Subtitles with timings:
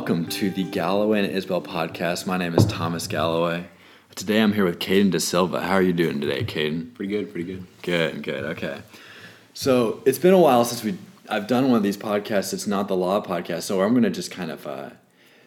[0.00, 2.26] welcome to the Galloway and Isabel podcast.
[2.26, 3.66] My name is Thomas Galloway.
[4.14, 5.60] Today I'm here with Caeden Da Silva.
[5.60, 6.94] How are you doing today, Caeden?
[6.94, 7.66] Pretty good, pretty good.
[7.82, 8.44] Good, good.
[8.44, 8.80] Okay.
[9.52, 10.96] So it's been a while since we
[11.28, 12.54] I've done one of these podcasts.
[12.54, 14.90] It's not the law podcast, so I'm going to just kind of uh,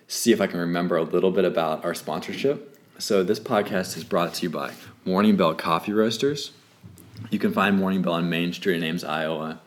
[0.07, 2.77] see if I can remember a little bit about our sponsorship.
[2.99, 4.73] So this podcast is brought to you by
[5.03, 6.51] Morning Bell Coffee Roasters.
[7.31, 9.61] You can find Morning Bell on Main Street in Ames, Iowa.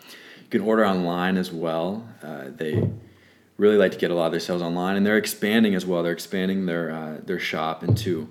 [0.45, 2.09] You can order online as well.
[2.23, 2.89] Uh, they
[3.57, 6.03] really like to get a lot of their sales online, and they're expanding as well.
[6.03, 8.29] They're expanding their uh, their shop into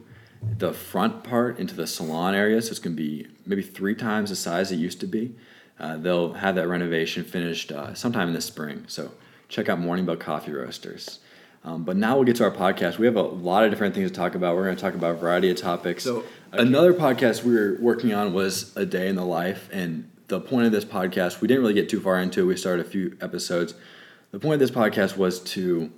[0.58, 2.62] the front part, into the salon area.
[2.62, 5.36] So it's going to be maybe three times the size it used to be.
[5.80, 8.86] Uh, they'll have that renovation finished uh, sometime in the spring.
[8.88, 9.12] So
[9.50, 11.20] check out Morning Bell Coffee Roasters.
[11.64, 13.00] Um, but now we'll get to our podcast.
[13.00, 14.56] We have a lot of different things to talk about.
[14.56, 16.04] We're going to talk about a variety of topics.
[16.04, 20.40] So, another podcast we were working on was a day in the life, and the
[20.40, 22.42] point of this podcast we didn't really get too far into.
[22.42, 22.46] it.
[22.46, 23.74] We started a few episodes.
[24.36, 25.94] The point of this podcast was to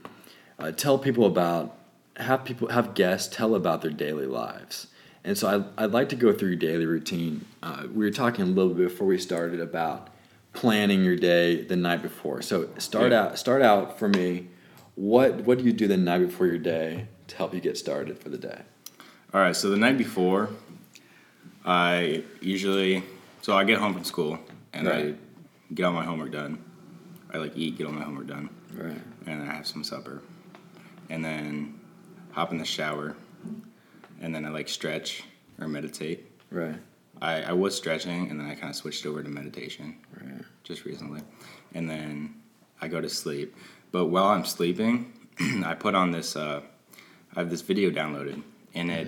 [0.60, 1.76] uh, tell people about
[2.18, 4.86] have people have guests tell about their daily lives.
[5.24, 7.46] And so I, I'd like to go through your daily routine.
[7.64, 10.10] Uh, we were talking a little bit before we started about
[10.54, 12.44] planning your day the night before.
[12.44, 13.24] So start Yeah.
[13.24, 14.50] out start out for me.
[14.94, 18.20] What what do you do the night before your day to help you get started
[18.20, 18.62] for the day?
[19.34, 20.52] All right, so the night before,
[21.66, 23.02] I usually
[23.42, 24.38] so I get home from school
[24.74, 25.16] and Right.
[25.16, 26.60] I get all my homework done.
[27.33, 29.02] I like eat, get all my homework done, Right.
[29.25, 30.22] and then I have some supper,
[31.09, 31.80] and then
[32.31, 33.16] hop in the shower,
[34.22, 35.23] and then I like stretch
[35.59, 36.25] or meditate.
[36.52, 36.75] Right.
[37.22, 40.42] I, I was stretching, and then I kind of switched over to meditation Right.
[40.64, 41.22] just recently,
[41.73, 42.36] and then
[42.81, 43.55] I go to sleep.
[43.92, 45.14] But while I'm sleeping,
[45.66, 46.36] I put on this.
[46.36, 46.61] Uh,
[47.36, 48.42] I have this video downloaded,
[48.73, 49.08] and it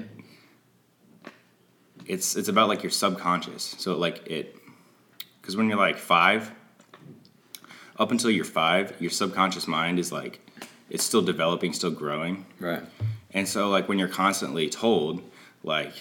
[2.05, 3.75] it's it's about like your subconscious.
[3.77, 4.55] So like it,
[5.41, 6.51] because when you're like five,
[7.99, 10.39] up until you're five, your subconscious mind is like
[10.89, 12.45] it's still developing, still growing.
[12.59, 12.81] Right.
[13.31, 15.21] And so, like, when you're constantly told,
[15.63, 15.93] like,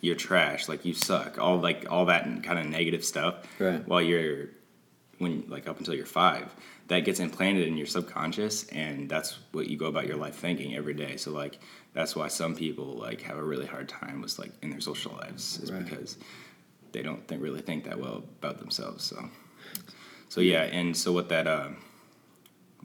[0.00, 3.86] you're trash, like, you suck, all like all that kind of negative stuff, Right.
[3.86, 4.48] while you're,
[5.18, 6.52] when like up until you're five,
[6.88, 10.74] that gets implanted in your subconscious, and that's what you go about your life thinking
[10.74, 11.16] every day.
[11.16, 11.58] So, like,
[11.94, 15.12] that's why some people like have a really hard time with like in their social
[15.12, 15.84] lives, is Right.
[15.84, 16.18] because
[16.92, 19.04] they don't think really think that well about themselves.
[19.04, 19.30] So,
[20.34, 21.68] so yeah, and so what that uh,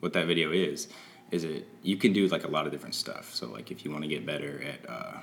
[0.02, 0.88] what that video is
[1.32, 3.34] is it you can do like a lot of different stuff.
[3.34, 5.18] So like if you want to get better at uh,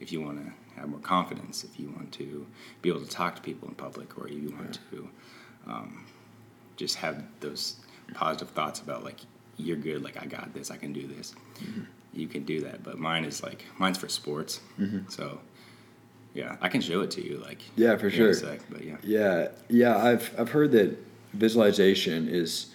[0.00, 2.44] if you want to have more confidence if you want to
[2.82, 5.08] be able to talk to people in public or you want to
[5.68, 6.04] um,
[6.76, 7.76] just have those
[8.14, 9.20] positive thoughts about like
[9.56, 11.34] you're good like i got this i can do this.
[12.12, 14.60] You can do that but mine is like mine's for sports.
[15.08, 15.40] So
[16.34, 18.34] yeah i can show it to you like Yeah, for sure.
[18.34, 18.96] sec, but yeah.
[19.02, 20.96] Yeah, yeah, I've I've heard that
[21.32, 22.66] visualization is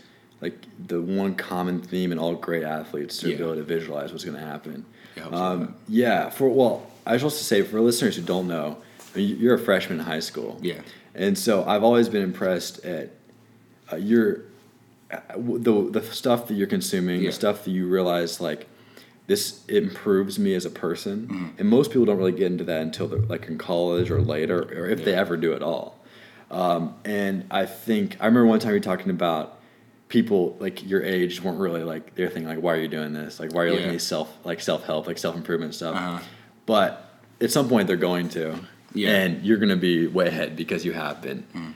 [0.42, 0.56] like
[0.88, 3.38] the one common theme in all great athletes to Yeah.
[3.38, 4.86] be able to visualize what's going to happen.
[5.16, 5.52] It helps a lot.
[5.54, 8.78] Um, yeah, for well, I was supposed to say for listeners who don't know,
[9.16, 10.60] you're a freshman in high school.
[10.62, 10.82] Yeah.
[11.16, 13.12] and so I've always been impressed at
[13.92, 14.42] uh, your
[15.12, 17.30] uh, the the stuff that you're consuming, Yeah.
[17.30, 18.68] the stuff that you realize like
[19.28, 21.28] this improves me as a person.
[21.28, 21.48] Mm-hmm.
[21.60, 24.60] And most people don't really get into that until they're like in college or later,
[24.64, 25.98] or if they ever do at all.
[26.54, 29.60] Um, and I think I remember one time you were talking about
[30.10, 33.40] people like your age weren't really like they're thinking like why are you doing this
[33.40, 33.96] like why are you looking Yeah.
[33.96, 35.96] at self like self help like self improvement stuff.
[35.96, 36.20] Uh-huh.
[36.68, 37.10] But
[37.42, 38.60] at some point they're going to,
[38.94, 39.10] Yeah.
[39.10, 39.26] Mm.
[39.26, 41.74] and you're going to be way ahead because you have been,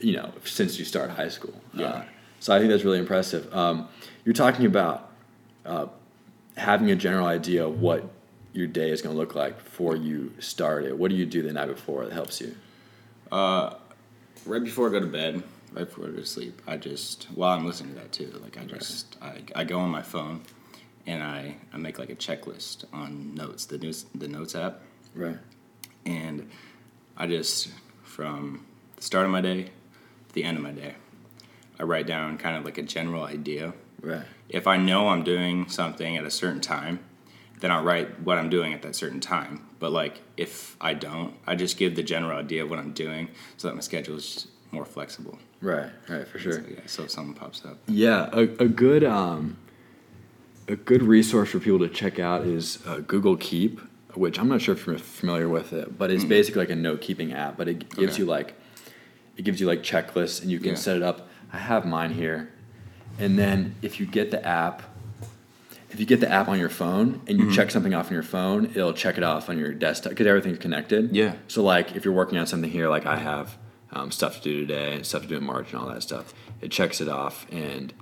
[0.00, 1.54] you know, since you started high school.
[1.74, 1.86] Yeah.
[1.86, 2.02] Uh,
[2.38, 3.52] so I think that's really impressive.
[3.54, 3.88] Um,
[4.24, 5.10] you're talking about
[5.66, 5.86] uh,
[6.56, 8.08] having a general idea of what
[8.52, 10.96] your day is going to look like before you start it.
[10.96, 12.54] What do you do the night before that helps you?
[14.50, 17.56] Right before I go to bed, right before I go to sleep, I just while
[17.56, 20.42] I'm listening to that too, like I just I, I go on my phone
[21.06, 24.80] and I, I make like a checklist on notes, the news the notes app,
[25.14, 25.38] Right.
[26.04, 26.48] and
[27.16, 27.68] I just
[28.02, 28.66] from
[28.96, 29.64] the start of my day
[30.28, 30.94] to the end of my day,
[31.78, 33.72] I write down kind of like a general idea.
[34.02, 34.24] Right.
[34.48, 37.00] If I know I'm doing something at a certain time,
[37.60, 39.66] then I'll write what I'm doing at that certain time.
[39.80, 43.28] But like if I don't, I just give the general idea of what I'm doing
[43.56, 45.38] so that my schedule is more flexible.
[45.60, 45.90] Right.
[46.08, 46.28] Right.
[46.28, 46.52] For sure.
[46.52, 47.78] So, yeah, so if something pops up.
[47.88, 49.56] Yeah, a, a good um,
[50.68, 53.80] a good resource for people to check out is uh, Google Keep,
[54.14, 57.00] which I'm not sure if you're familiar with it, but it's basically like a note
[57.00, 57.56] keeping app.
[57.56, 58.22] But it gives Okay.
[58.22, 58.54] you like
[59.36, 60.74] it gives you like checklists, and you can Yeah.
[60.76, 61.26] set it up.
[61.52, 62.50] I have mine here,
[63.18, 64.82] and then if you get the app.
[65.90, 68.22] If you get the app on your phone and you check something off on your
[68.22, 71.14] phone, it'll check it off on your desktop because everything's connected.
[71.14, 71.34] Yeah.
[71.48, 73.58] So like if you're working on something here, like I have
[73.92, 76.32] um, stuff to do today, and stuff to do in March, and all that stuff,
[76.60, 77.92] it checks it off, and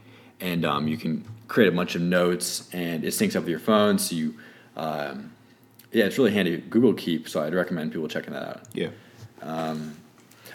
[0.40, 3.58] and um, you can create a bunch of notes and it syncs up with your
[3.58, 3.98] phone.
[3.98, 4.34] So you,
[4.76, 5.32] um,
[5.90, 6.58] yeah, it's really handy.
[6.58, 7.28] Google Keep.
[7.28, 8.62] So I'd recommend people checking that out.
[8.74, 8.90] Yeah.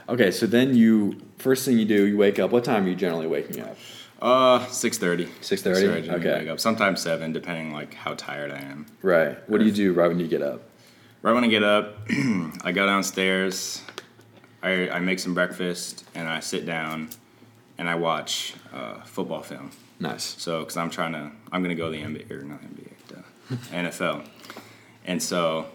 [0.07, 2.51] Okay, so then you first thing you do, you wake up.
[2.51, 3.77] What time are you generally waking up?
[4.23, 5.25] Uh, six thirty.
[5.41, 6.09] 6:30?
[6.13, 6.39] Okay.
[6.39, 6.59] Wake up.
[6.59, 8.85] Sometimes seven, depending like how tired I am.
[9.01, 9.37] Right.
[9.49, 10.61] What do you do right when you get up?
[11.21, 11.97] Right when I get up,
[12.63, 13.81] I go downstairs.
[14.61, 17.09] I, I make some breakfast and I sit down
[17.77, 19.71] and I watch uh, football film.
[19.99, 20.23] Nice.
[20.41, 24.25] So, because I'm trying to, I'm gonna go the NBA or not NBA, the NFL,
[25.05, 25.65] and so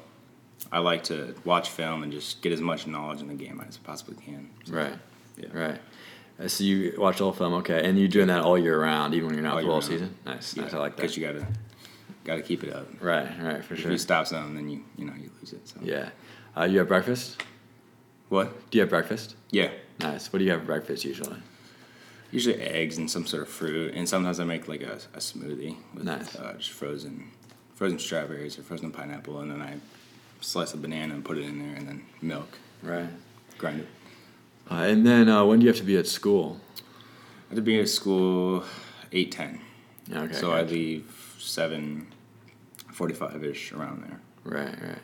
[0.73, 3.79] I like to watch film and just get as much knowledge in the game as
[3.83, 4.49] I possibly can.
[4.65, 4.95] So, Right.
[5.37, 5.49] Yeah.
[5.53, 5.81] Right.
[6.41, 9.15] Uh, So you watch the whole film, okay, and you're doing that all year round,
[9.15, 10.15] even when you're not All football season.
[10.25, 10.73] Nice, nice.
[10.73, 11.03] I like that.
[11.03, 11.47] Because you gotta,
[12.25, 12.87] gotta keep it up.
[13.01, 13.91] right, right, for If sure.
[13.93, 15.67] you stop something, then you, you know, you lose it.
[15.69, 15.77] So.
[15.83, 16.11] Yeah.
[16.57, 17.43] Uh, you have breakfast?
[18.29, 18.71] What?
[18.71, 19.37] Do you have breakfast?
[19.51, 19.71] Yeah.
[20.01, 20.33] Nice.
[20.33, 21.37] What do you have for breakfast usually?
[22.31, 25.77] Usually eggs and some sort of fruit, and sometimes I make like a, a smoothie
[25.95, 26.37] with Nice.
[26.37, 27.31] uh, just frozen,
[27.75, 29.77] frozen strawberries or frozen pineapple, and then I
[30.41, 33.09] slice a banana and put it in there, and then milk, Right.
[33.57, 33.89] grind it.
[34.71, 36.61] Uh, and then uh, when do you have to be at school?
[36.77, 38.65] I have to be at school
[39.13, 39.61] eight ten,
[40.13, 40.33] Okay.
[40.35, 40.75] so I gotcha.
[40.75, 42.07] leave seven
[42.93, 44.21] forty-five ish around there.
[44.45, 44.99] Right, right.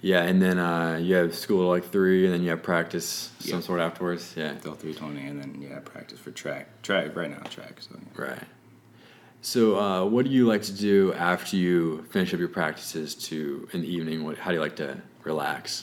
[0.00, 3.30] Yeah, and then uh, you have school at like three, and then you have practice
[3.40, 4.34] some sort afterwards.
[4.36, 4.54] Yeah.
[4.54, 6.82] Till three twenty, and then yeah, practice for track.
[6.82, 7.80] Track right now, track.
[7.80, 8.24] So yeah.
[8.24, 8.42] Right.
[9.44, 13.68] So, uh, what do you like to do after you finish up your practices to
[13.72, 14.22] in the evening?
[14.22, 15.82] What, how do you like to relax?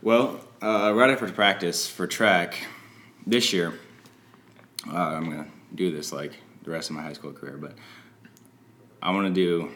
[0.00, 2.58] Well, uh, right after practice for track
[3.26, 3.78] this year,
[4.90, 6.32] uh, I'm gonna do this like
[6.62, 7.74] the rest of my high school career, but
[9.02, 9.70] I want to do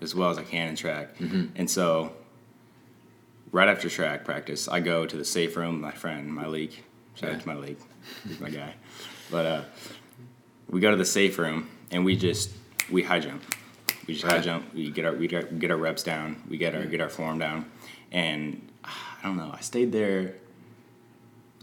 [0.00, 2.12] as well as I can in track, and so
[3.52, 5.80] right after track practice, I go to the safe room.
[5.80, 6.82] My friend Malik,
[7.14, 7.78] shout out to Malik,
[8.26, 8.74] he's my guy,
[9.30, 9.62] but uh,
[10.68, 12.50] we go to the safe room and we just
[12.90, 13.42] we high jump.
[14.06, 14.44] We just high Right.
[14.44, 14.74] jump.
[14.74, 16.42] We get our we get, our reps down.
[16.48, 17.70] We get our get our form down,
[18.10, 18.69] and
[19.22, 19.50] I don't know.
[19.52, 20.34] I stayed there.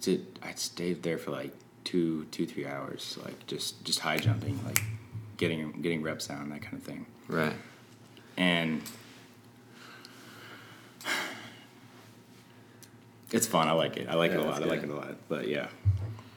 [0.05, 0.37] it?
[0.43, 4.81] I stayed there for like two two three hours, like just just high jumping, like
[5.37, 7.05] getting getting reps down, that kind of thing.
[7.27, 7.53] Right.
[8.37, 8.81] And
[13.31, 13.67] it's fun.
[13.67, 14.07] I like it.
[14.09, 14.63] I like Yeah, it a lot.
[14.63, 15.15] I like it a lot.
[15.27, 15.67] But yeah,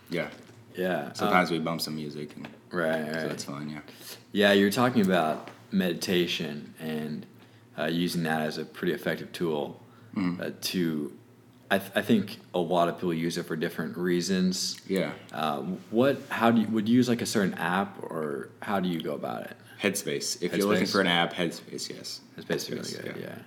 [0.09, 0.29] yeah.
[0.77, 1.13] Yeah.
[1.13, 3.07] Sometimes we bump some music, and uh, right.
[3.07, 3.29] so Right.
[3.29, 3.69] that's fun.
[3.71, 3.81] Yeah.
[4.33, 7.27] Yeah, you're talking about meditation and
[7.79, 9.80] uh, using that as a pretty effective tool
[10.17, 10.41] Mm-hmm.
[10.43, 11.13] uh, to.
[11.73, 14.81] I, th- I think a lot of people use it for different reasons.
[14.89, 15.13] Yeah.
[15.33, 15.61] Uh,
[15.91, 16.21] what?
[16.29, 19.15] How do you would you use like a certain app or how do you go
[19.15, 19.57] about it?
[19.81, 20.43] Headspace.
[20.43, 21.89] If you're looking for an app, Headspace.
[21.89, 22.21] Yes.
[22.37, 23.23] It's basically really Headspace, good.
[23.23, 23.39] Yeah,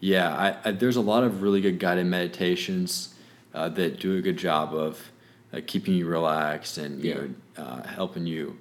[0.00, 0.56] yeah.
[0.64, 3.14] I, I, there's a lot of really good guided meditations
[3.54, 5.10] uh, that do a good job of
[5.52, 7.16] uh, keeping you relaxed and you Yeah.
[7.16, 8.56] know uh, helping you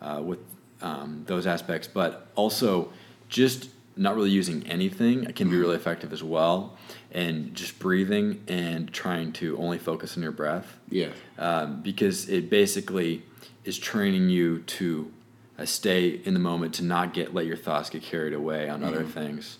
[0.00, 0.38] uh, with
[0.82, 2.92] um, those aspects, but also
[3.28, 6.76] just not really using anything can be really effective as well.
[7.12, 11.08] And just breathing and trying to only focus on your breath Yeah.
[11.38, 13.22] um, because it basically
[13.64, 15.10] is training you to
[15.58, 18.84] uh, stay in the moment, to not get let your thoughts get carried away on
[18.84, 19.58] other things,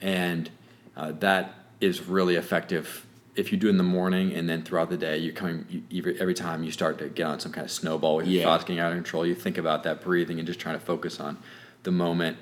[0.00, 0.50] and
[0.96, 4.90] uh, that is really effective if you do it in the morning and then throughout
[4.90, 5.16] the day.
[5.18, 8.16] You're coming you, every, every time you start to get on some kind of snowball
[8.16, 8.44] with your Yeah.
[8.46, 9.24] thoughts getting out of control.
[9.26, 11.38] You think about that breathing and just trying to focus on
[11.84, 12.36] the moment,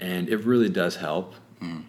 [0.00, 1.34] and it really does help.
[1.60, 1.80] Hmm.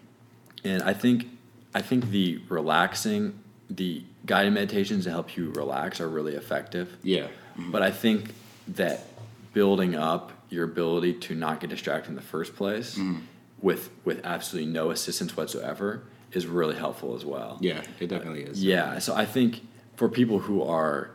[0.64, 1.26] And I think
[1.74, 3.38] I think the relaxing,
[3.68, 6.96] the guided meditations to help you relax are really effective.
[7.02, 7.28] Yeah.
[7.56, 7.70] Hmm.
[7.70, 8.34] But I think
[8.68, 9.04] that
[9.52, 13.18] building up your ability to not get distracted in the first place hmm.
[13.60, 16.02] with with absolutely no assistance whatsoever
[16.32, 17.58] is really helpful as well.
[17.60, 17.82] Yeah.
[17.98, 18.62] It definitely is.
[18.62, 18.98] Yeah.
[18.98, 19.62] So I think
[19.96, 21.10] for people who are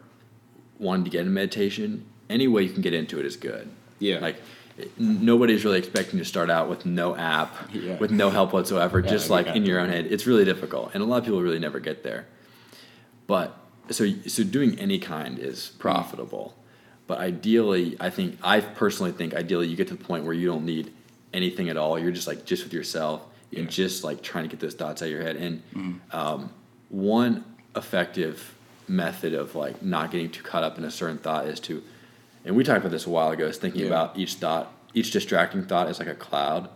[0.77, 3.69] wanting to get into meditation, any way you can get into it is good.
[3.99, 4.19] Yeah.
[4.19, 4.41] Like
[4.97, 7.97] nobody's really expecting to start out with no app, Yeah.
[7.97, 10.07] with no help whatsoever, Yeah, just like in your own head.
[10.09, 12.25] It's really difficult, and a lot of people really never get there.
[13.27, 13.57] But
[13.89, 16.55] so so doing any kind is profitable.
[17.07, 20.47] But ideally, I think I personally think ideally you get to the point where you
[20.47, 20.91] don't need
[21.33, 21.99] anything at all.
[21.99, 23.69] You're just like just with yourself and Yeah.
[23.69, 25.35] just like trying to get those thoughts out of your head.
[25.35, 26.17] And Mm-hmm.
[26.17, 26.49] um,
[26.89, 27.43] one
[27.75, 28.53] effective
[28.87, 31.83] method of like not getting too caught up in a certain thought is to,
[32.45, 33.87] and we talked about this a while ago, is thinking Yeah.
[33.87, 36.69] about each thought, each distracting thought is like a cloud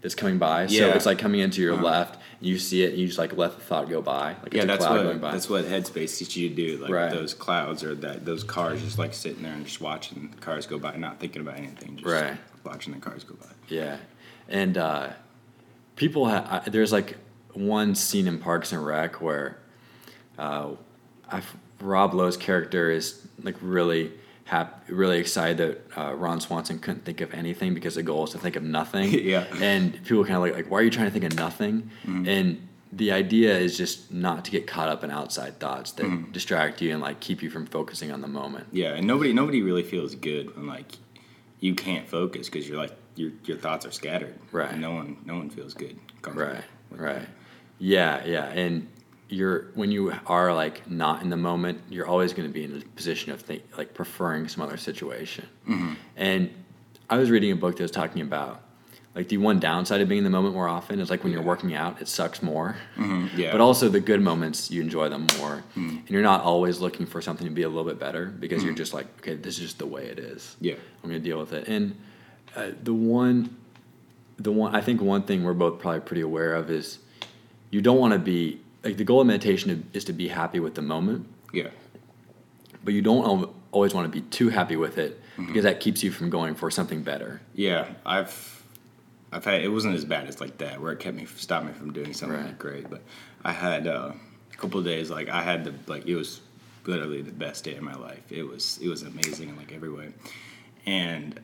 [0.00, 0.66] that's coming by.
[0.66, 1.84] So it's like coming into your Uh-huh.
[1.84, 4.36] left, and you see it, and you just like let the thought go by.
[4.42, 5.32] Like Yeah, it's a that's cloud what going by.
[5.32, 6.76] that's what Headspace teaches you to do.
[6.78, 7.10] Like Right.
[7.12, 10.66] those clouds or that those cars, just like sitting there and just watching the cars
[10.66, 12.36] go by, not thinking about anything, just Right.
[12.64, 13.48] watching the cars go by.
[13.68, 13.96] Yeah,
[14.48, 15.08] and uh,
[15.96, 17.16] people ha- I, there's like
[17.52, 19.58] one scene in Parks and Rec where
[20.38, 20.70] uh,
[21.30, 21.42] I,
[21.80, 24.12] Rob Lowe's character is like really
[24.50, 28.30] hap- really excited that uh, Ron Swanson couldn't think of anything because the goal is
[28.30, 29.10] to think of nothing.
[29.30, 29.44] Yeah.
[29.60, 31.90] And people kind of like, like, why are you trying to think of nothing?
[32.04, 36.82] And the idea is just not to get caught up in outside thoughts that distract
[36.82, 38.66] you and like keep you from focusing on the moment.
[38.72, 40.96] Yeah, and nobody nobody really feels good when like
[41.60, 44.34] you can't focus because you're like your your thoughts are scattered.
[44.50, 44.72] Right.
[44.72, 45.96] And no one no one feels good.
[46.26, 46.64] Right.
[46.90, 47.28] Right.
[47.78, 48.24] Yeah.
[48.24, 48.46] Yeah.
[48.46, 48.88] And
[49.32, 52.76] you're when you are like not in the moment, you're always going to be in
[52.76, 55.46] a position of think like preferring some other situation.
[55.68, 55.94] Mm-hmm.
[56.16, 56.50] And
[57.08, 58.62] I was reading a book that was talking about
[59.14, 61.42] like the one downside of being in the moment more often is like when you're
[61.42, 62.76] working out, it sucks more.
[62.96, 63.26] that.
[63.36, 63.52] Yeah.
[63.52, 65.88] But also the good moments, you enjoy them more, mm-hmm.
[65.88, 68.74] and you're not always looking for something to be a little bit better because you're
[68.74, 70.56] just like, okay, this is just the way it is.
[70.60, 70.74] Yeah.
[71.02, 71.66] I'm gonna deal with it.
[71.66, 71.98] And
[72.54, 73.56] uh, the one,
[74.38, 76.98] the one, I think one thing we're both probably pretty aware of is
[77.70, 80.74] you don't want to be like the goal of meditation is to be happy with
[80.74, 81.68] the moment, Yeah.
[82.84, 86.10] but you don't always want to be too happy with it because that keeps you
[86.10, 87.40] from going for something better.
[87.54, 87.88] Yeah.
[88.04, 88.62] I've
[89.32, 91.72] I've had it wasn't as bad as like that where it kept me stopped me
[91.72, 92.58] from doing something Right.
[92.58, 93.02] great, but
[93.44, 94.12] I had uh,
[94.52, 96.40] a couple of days like I had the like it was
[96.86, 98.22] literally the best day of my life.
[98.30, 100.12] It was it was amazing in like every way,
[100.86, 101.38] and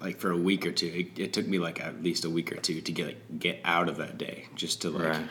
[0.00, 2.52] like for a week or two, it, it took me like at least a week
[2.52, 5.28] or two to get like, get out of that day, just to like Right.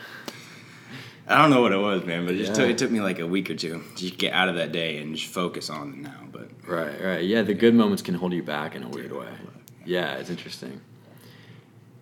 [1.26, 2.58] I don't know what it was, man, but it just Yeah.
[2.66, 4.72] took, it took me like a week or two to just get out of that
[4.72, 6.20] day and just focus on the now.
[6.30, 7.24] But Right, right.
[7.24, 9.28] Yeah, the good moments can hold you back in a weird way.
[9.86, 10.80] Yeah, it's interesting.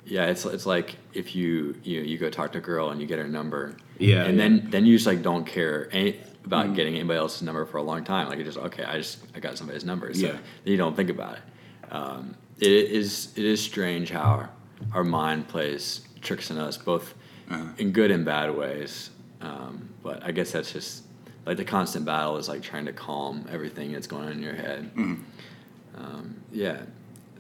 [0.05, 3.07] Yeah, it's it's like if you you you go talk to a girl and you
[3.07, 3.77] get her number.
[3.99, 4.43] Yeah, And yeah.
[4.49, 7.83] then then you just like don't care any, about getting anybody else's number for a
[7.83, 8.29] long time.
[8.29, 10.13] Like you just okay, I just I got somebody's number.
[10.13, 10.33] So Yeah.
[10.33, 11.93] then you don't think about it.
[11.95, 14.49] Um, it is it is strange how
[14.93, 17.15] our mind plays tricks on us both
[17.51, 17.65] Uh-huh.
[17.79, 19.11] in good and bad ways.
[19.41, 21.05] Um, but I guess that's just
[21.45, 24.55] like the constant battle is like trying to calm everything that's going on in your
[24.55, 24.91] head.
[24.95, 26.83] Um, yeah.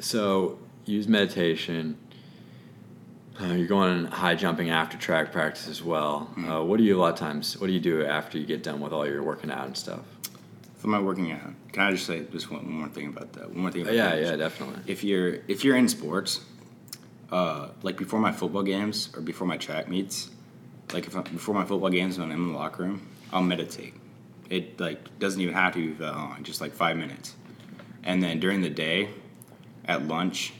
[0.00, 1.96] So use meditation.
[3.40, 6.30] Uh, you're going high jumping after track practice as well.
[6.36, 7.58] Uh, what do you a lot of times?
[7.58, 10.00] What do you do after you get done with all your working out and stuff?
[10.82, 13.50] for my working out, can I just say just one, more thing about that?
[13.50, 13.82] One more thing.
[13.82, 14.20] About yeah, that.
[14.20, 14.82] yeah, definitely.
[14.88, 16.40] If you're if you're in sports,
[17.32, 20.30] uh, like before my football games or before my track meets,
[20.92, 23.94] like if I, before my football games when I'm in the locker room, I'll meditate.
[24.50, 27.34] It like doesn't even have to be that long, just like five minutes.
[28.04, 29.08] And then during the day,
[29.86, 30.52] at lunch,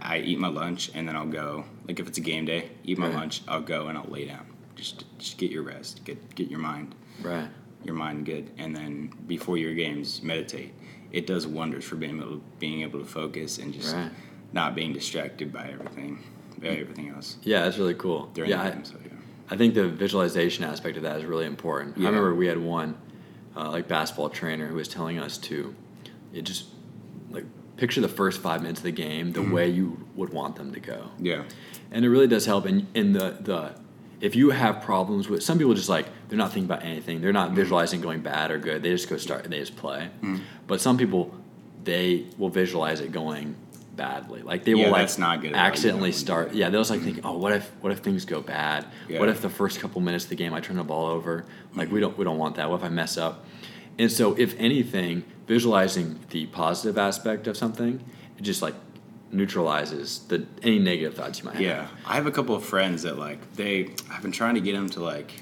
[0.00, 1.64] I eat my lunch and then I'll go.
[1.86, 3.14] Like if it's a game day, eat my Right.
[3.16, 3.42] lunch.
[3.46, 4.46] I'll go and I'll lay down.
[4.76, 6.02] Just just get your rest.
[6.04, 7.48] Get get your mind Right.
[7.84, 10.72] your mind good, and then before your games, meditate.
[11.12, 14.10] It does wonders for being able to, being able to focus and just Right.
[14.52, 16.22] Not being distracted by everything,
[16.58, 17.36] by everything else.
[17.42, 18.30] Yeah, that's really cool.
[18.34, 18.84] during yeah, the I- game.
[18.84, 19.10] So yeah,
[19.50, 21.96] I think the visualization aspect of that is really important.
[21.98, 22.96] I remember we had one
[23.56, 25.74] uh, like basketball trainer who was telling us to
[26.32, 26.66] it just
[27.30, 27.44] like
[27.76, 29.52] picture the first five minutes of the game the mm-hmm.
[29.52, 31.10] way you would want them to go.
[31.18, 31.44] yeah,
[31.90, 33.74] and it really does help in in the the
[34.20, 37.20] if you have problems with some people just like they're not thinking about anything.
[37.20, 37.56] They're not mm-hmm.
[37.56, 38.82] visualizing going bad or good.
[38.82, 40.10] They just go start and they just play.
[40.22, 40.36] Mm-hmm.
[40.66, 41.34] But some people
[41.82, 43.56] they will visualize it going
[44.00, 44.42] badly.
[44.42, 45.60] Like they Yeah, will like not good at all.
[45.60, 48.40] You accidentally start yeah they'll just like think oh what if what if things go
[48.40, 48.86] bad?
[49.08, 51.44] What if the first couple minutes of the game I turn the ball over?
[51.74, 52.00] Like we mm-hmm.
[52.00, 52.70] don't we don't want that.
[52.70, 53.44] What if I mess up?
[53.98, 58.02] And so if anything visualizing the positive aspect of something
[58.38, 58.74] it just like
[59.32, 61.62] neutralizes the any negative thoughts you might have.
[61.62, 61.88] Yeah.
[62.06, 63.90] I have a couple of friends that like they.
[64.10, 65.32] I've been trying to get them to like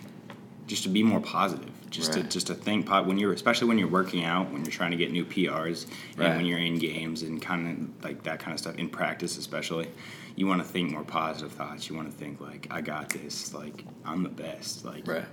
[0.66, 2.22] just to be more positive, just Right.
[2.24, 4.90] to just to think po- when you're especially when you're working out, when you're trying
[4.90, 6.26] to get new PRs, Right.
[6.26, 9.36] and when you're in games and kind of like that kind of stuff in practice,
[9.38, 9.88] especially.
[10.36, 11.88] You want to think more positive thoughts.
[11.88, 14.84] You want to think like, "I got this." Like, I'm the best.
[14.84, 15.24] Like, Right.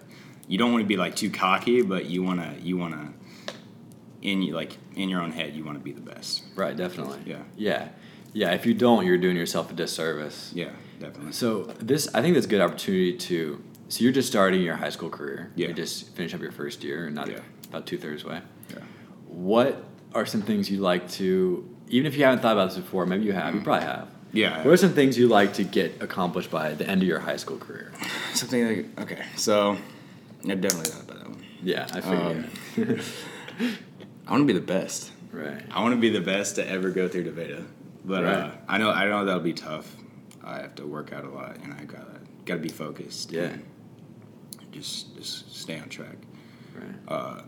[0.48, 3.54] you don't want to be like too cocky, but you want to you want to
[4.22, 6.44] in you like in your own head you want to be the best.
[6.56, 7.20] Right, definitely.
[7.26, 7.44] Yeah.
[7.58, 7.90] Yeah.
[8.34, 10.52] Yeah, if you don't, you're doing yourself a disservice.
[10.54, 11.32] Yeah, definitely.
[11.32, 13.62] So this I think that's a good opportunity to
[13.96, 15.52] so you're just starting your high school career.
[15.56, 15.70] Yeah.
[15.70, 17.40] You just finished up your first year and not Yeah.
[17.70, 18.42] about two thirds way.
[18.70, 18.80] Yeah.
[19.28, 19.84] What
[20.14, 23.26] are some things you'd like to even if you haven't thought about this before, maybe
[23.26, 24.08] you have, you probably have.
[24.34, 24.58] Yeah.
[24.66, 27.38] What are some things you'd like to get accomplished by the end of your high
[27.38, 27.94] school career?
[28.34, 29.78] Something like okay, so
[30.50, 31.44] I definitely thought about that one.
[31.64, 33.02] Yeah, I figured.
[34.28, 35.12] I want to be the best.
[35.32, 35.62] right.
[35.72, 37.66] I want to be the best to ever go through Deveda,
[38.04, 39.96] but uh, I know I know that'll be tough.
[40.44, 43.32] I have to work out a lot, and I gotta gotta be focused.
[43.32, 43.44] Yeah.
[43.44, 43.64] and
[44.76, 46.18] Just just stay on track.
[46.76, 47.44] Right.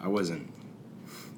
[0.00, 0.52] I wasn't.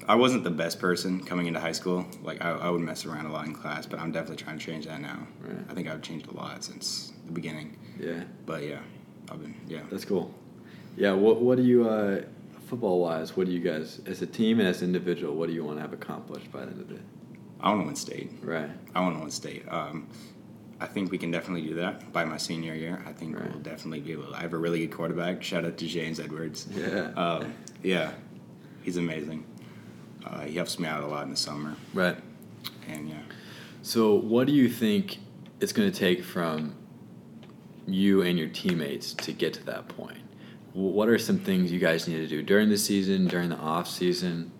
[0.08, 2.06] I wasn't the best person coming into high school.
[2.22, 4.64] Like I, I would mess around a lot in class, but I'm definitely trying to
[4.64, 5.26] change that now.
[5.40, 5.64] Right.
[5.68, 7.76] I think I've changed a lot since the beginning.
[7.98, 8.24] Yeah.
[8.44, 8.80] But yeah,
[9.30, 9.82] I've been yeah.
[9.90, 10.34] That's cool.
[10.96, 11.12] Yeah.
[11.12, 12.22] What What do you uh,
[12.66, 15.54] football wise, what do you guys, as a team and as an individual, what do
[15.54, 17.00] you want to have accomplished by the end of it?
[17.60, 18.32] I want to win state.
[18.42, 18.70] Right.
[18.94, 19.64] I want to win state.
[19.68, 20.08] Um,
[20.80, 23.02] I think we can definitely do that by my senior year.
[23.06, 23.48] I think Right.
[23.50, 24.24] we'll definitely be able.
[24.24, 25.42] To, I have a really good quarterback.
[25.42, 26.68] Shout out to James Edwards.
[26.76, 27.12] Yeah.
[27.16, 28.12] Um, yeah,
[28.82, 29.44] he's amazing.
[30.24, 32.16] Uh, he helps me out a lot in the summer, Right.
[32.88, 33.20] and yeah.
[33.82, 35.18] So, what do you think
[35.60, 36.74] it's going to take from
[37.86, 40.18] you and your teammates to get to that point?
[40.72, 43.88] What are some things you guys need to do during the season, during the off
[43.88, 44.50] season?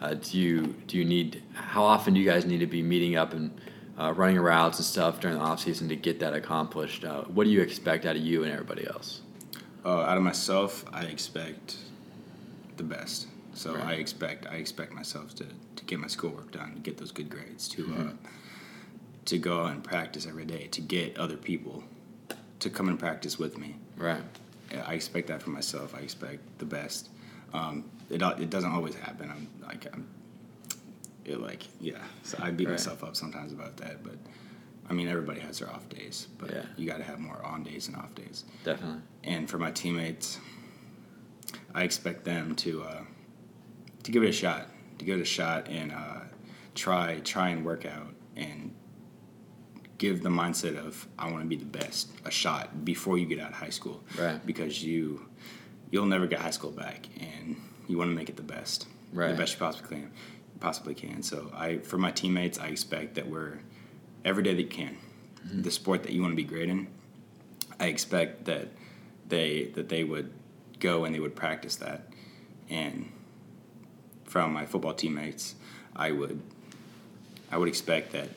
[0.00, 1.42] Uh, do you do you need?
[1.54, 3.50] How often do you guys need to be meeting up and
[3.98, 7.04] uh, running routes and stuff during the off season to get that accomplished?
[7.04, 9.20] Uh, what do you expect out of you and everybody else?
[9.84, 11.76] Uh, out of myself, I expect
[12.76, 13.28] the best.
[13.54, 13.84] So Right.
[13.84, 17.30] I expect I expect myself to, to get my schoolwork done, to get those good
[17.30, 18.12] grades, to uh,
[19.24, 21.82] to go out and practice every day, to get other people
[22.60, 23.76] to come and practice with me.
[23.96, 24.22] Right.
[24.86, 25.94] I expect that from myself.
[25.94, 27.08] I expect the best.
[27.54, 29.30] Um, it it doesn't always happen.
[29.30, 30.06] I'm like I'm
[31.26, 31.98] it like yeah.
[32.22, 32.72] So I beat Right.
[32.72, 34.16] myself up sometimes about that, but
[34.88, 36.64] I mean everybody has their off days, but Yeah.
[36.76, 38.44] you got to have more on days and off days.
[38.64, 39.00] Definitely.
[39.24, 40.38] And for my teammates,
[41.74, 43.02] I expect them to uh,
[44.04, 44.68] to give it a shot,
[44.98, 46.20] to give it a shot and uh,
[46.74, 48.72] try try and work out and
[49.98, 53.40] give the mindset of I want to be the best a shot before you get
[53.40, 54.44] out of high school, Right.
[54.46, 55.26] Because you
[55.90, 57.56] you'll never get high school back, and
[57.88, 59.30] you want to make it the best, Right.
[59.30, 60.10] the best you possibly can,
[60.60, 61.22] possibly can.
[61.22, 63.60] So I for my teammates, I expect that we're
[64.24, 64.96] every day that you can,
[65.46, 65.62] mm-hmm.
[65.62, 66.88] the sport that you want to be great in.
[67.78, 68.68] I expect that
[69.28, 70.32] they that they would
[70.80, 72.08] go and they would practice that,
[72.68, 73.10] and
[74.24, 75.54] from my football teammates,
[75.94, 76.40] I would
[77.50, 78.28] I would expect that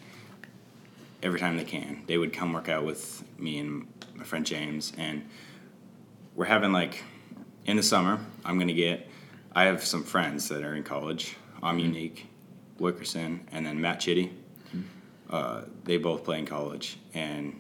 [1.22, 4.94] every time they can, they would come work out with me and my friend James,
[4.98, 5.28] and
[6.36, 7.04] we're having like
[7.66, 8.20] in the summer.
[8.46, 9.08] I'm gonna get.
[9.54, 11.36] I have some friends that are in college.
[11.62, 12.28] I'm unique,
[12.80, 14.32] Wickerson, and then Matt Chitty.
[15.30, 17.60] Uh, they both play in college, and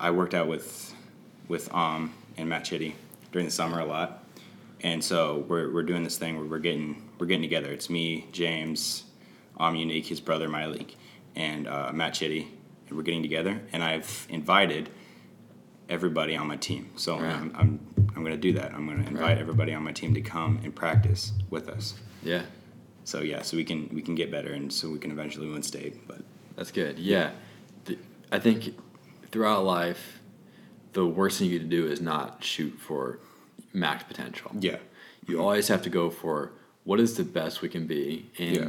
[0.00, 0.94] I worked out with
[1.48, 2.96] with Um and Matt Chitty
[3.30, 4.24] during the summer a lot,
[4.80, 7.70] and so we're we're doing this thing where we're getting we're getting together.
[7.70, 9.04] It's me, James,
[9.58, 10.96] Um Unique, his brother Malik,
[11.36, 12.48] and uh, Matt Chitty,
[12.88, 13.60] and we're getting together.
[13.72, 14.88] And I've invited
[15.88, 16.90] everybody on my team.
[16.96, 17.32] So Right.
[17.32, 17.80] I'm, I'm
[18.16, 18.72] I'm gonna do that.
[18.74, 19.38] I'm gonna invite Right.
[19.38, 21.94] everybody on my team to come and practice with us.
[22.22, 22.42] Yeah.
[23.04, 25.62] So yeah, so we can we can get better, and so we can eventually win
[25.62, 26.06] state.
[26.06, 26.20] But
[26.56, 26.98] That's good.
[26.98, 27.30] Yeah.
[27.84, 27.98] Th-
[28.30, 28.74] I think
[29.30, 30.20] throughout life,
[30.92, 33.18] the worst thing you can do is not shoot for
[33.72, 34.50] max potential.
[34.60, 34.76] yeah,
[35.26, 36.52] You always have to go for
[36.84, 38.30] what is the best we can be.
[38.38, 38.68] And Yeah.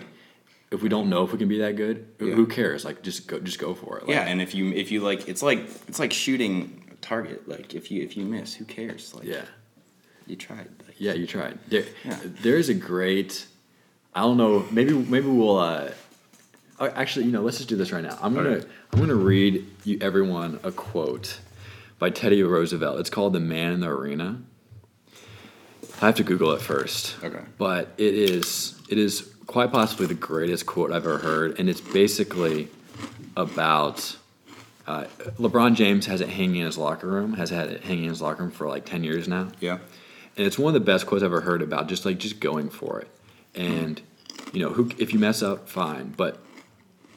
[0.71, 2.35] if we don't know if we can be that good, who- Yeah.
[2.35, 2.85] who cares?
[2.85, 4.07] Like just go just go for it.
[4.07, 7.47] Like, yeah, and if you if you like, it's like it's like shooting a target.
[7.47, 9.13] Like if you if you miss, who cares?
[9.13, 9.45] Like Yeah.
[10.27, 10.69] You tried.
[10.85, 11.59] Like, Yeah, you tried.
[11.67, 12.19] There, Yeah.
[12.41, 13.45] There's a great.
[14.15, 14.65] I don't know.
[14.71, 15.57] Maybe maybe we'll.
[15.57, 15.91] Uh,
[16.79, 18.17] uh, actually, you know, let's just do this right now.
[18.21, 18.67] I'm gonna Okay.
[18.91, 21.39] I'm gonna read you everyone a quote
[21.99, 22.99] by Teddy Roosevelt.
[22.99, 24.41] It's called "The Man in the Arena."
[26.01, 27.15] I have to Google it first.
[27.23, 27.39] Okay.
[27.57, 31.81] But it is it is quite possibly the greatest quote I've ever heard, and it's
[31.81, 32.69] basically
[33.35, 34.17] about.
[34.85, 35.05] Uh,
[35.39, 37.35] LeBron James has it hanging in his locker room.
[37.35, 39.77] Has had it hanging in his locker room for like ten years now Yeah.
[40.37, 42.69] And it's one of the best quotes I've ever heard about just like just going
[42.69, 43.07] for it.
[43.55, 44.01] And
[44.51, 46.39] you know, who if you mess up, fine, but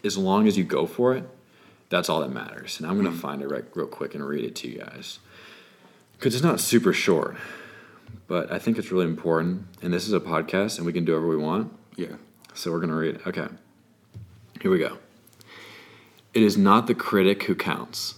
[0.05, 1.25] as long as you go for it,
[1.89, 2.79] that's all that matters.
[2.79, 3.19] And I'm gonna mm-hmm.
[3.19, 5.19] find it right, real quick and read it to you guys
[6.19, 7.37] because it's not super short,
[8.27, 9.67] but I think it's really important.
[9.83, 11.73] And this is a podcast, and we can do whatever we want.
[11.97, 12.17] Yeah.
[12.55, 13.27] So we're going to read it.
[13.27, 13.49] Okay.
[14.61, 14.99] Here we go.
[16.33, 18.15] It is not the critic who counts,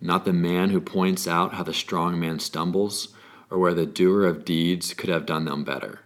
[0.00, 3.08] not the man who points out how the strong man stumbles
[3.50, 6.00] or where the doer of deeds could have done them better.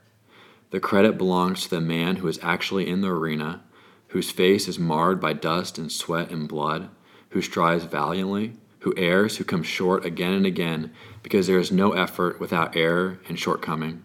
[0.71, 3.63] The credit belongs to the man who is actually in the arena,
[4.09, 6.91] whose face is marred by dust and sweat and blood,
[7.31, 11.93] who strives valiantly, who errs, who comes short again and again, because there is no
[11.93, 14.03] effort without error and shortcoming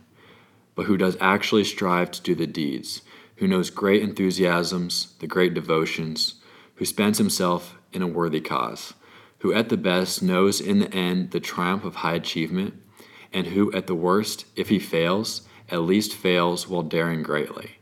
[0.75, 3.01] but who does actually strive to do the deeds,
[3.37, 6.35] who knows great enthusiasms, the great devotions,
[6.75, 8.93] who spends himself in a worthy cause,
[9.39, 12.73] who at the best knows in the end the triumph of high achievement,
[13.35, 17.77] and who at the worst, if he fails, at least fails while daring greatly,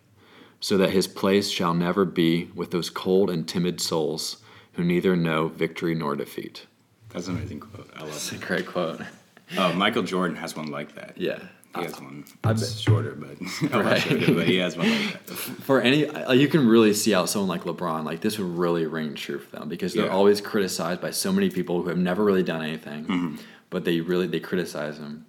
[0.60, 4.38] so that his place shall never be with those cold and timid souls
[4.74, 6.66] who neither know victory nor defeat.
[7.10, 7.90] That's an amazing quote.
[7.96, 9.02] I love That's a great quote.
[9.56, 11.16] Uh, Michael Jordan has one like that.
[11.18, 11.40] Yeah.
[11.76, 12.24] He has one.
[12.44, 13.38] I It's shorter, but
[13.72, 14.00] Right.
[14.02, 15.34] shorter, but he has one like that.
[15.36, 19.14] for any you can really see how someone like LeBron like this would really ring
[19.16, 20.12] true for them because they're Yeah.
[20.12, 23.36] always criticized by so many people who have never really done anything Mm-hmm.
[23.74, 25.26] But they really they criticize him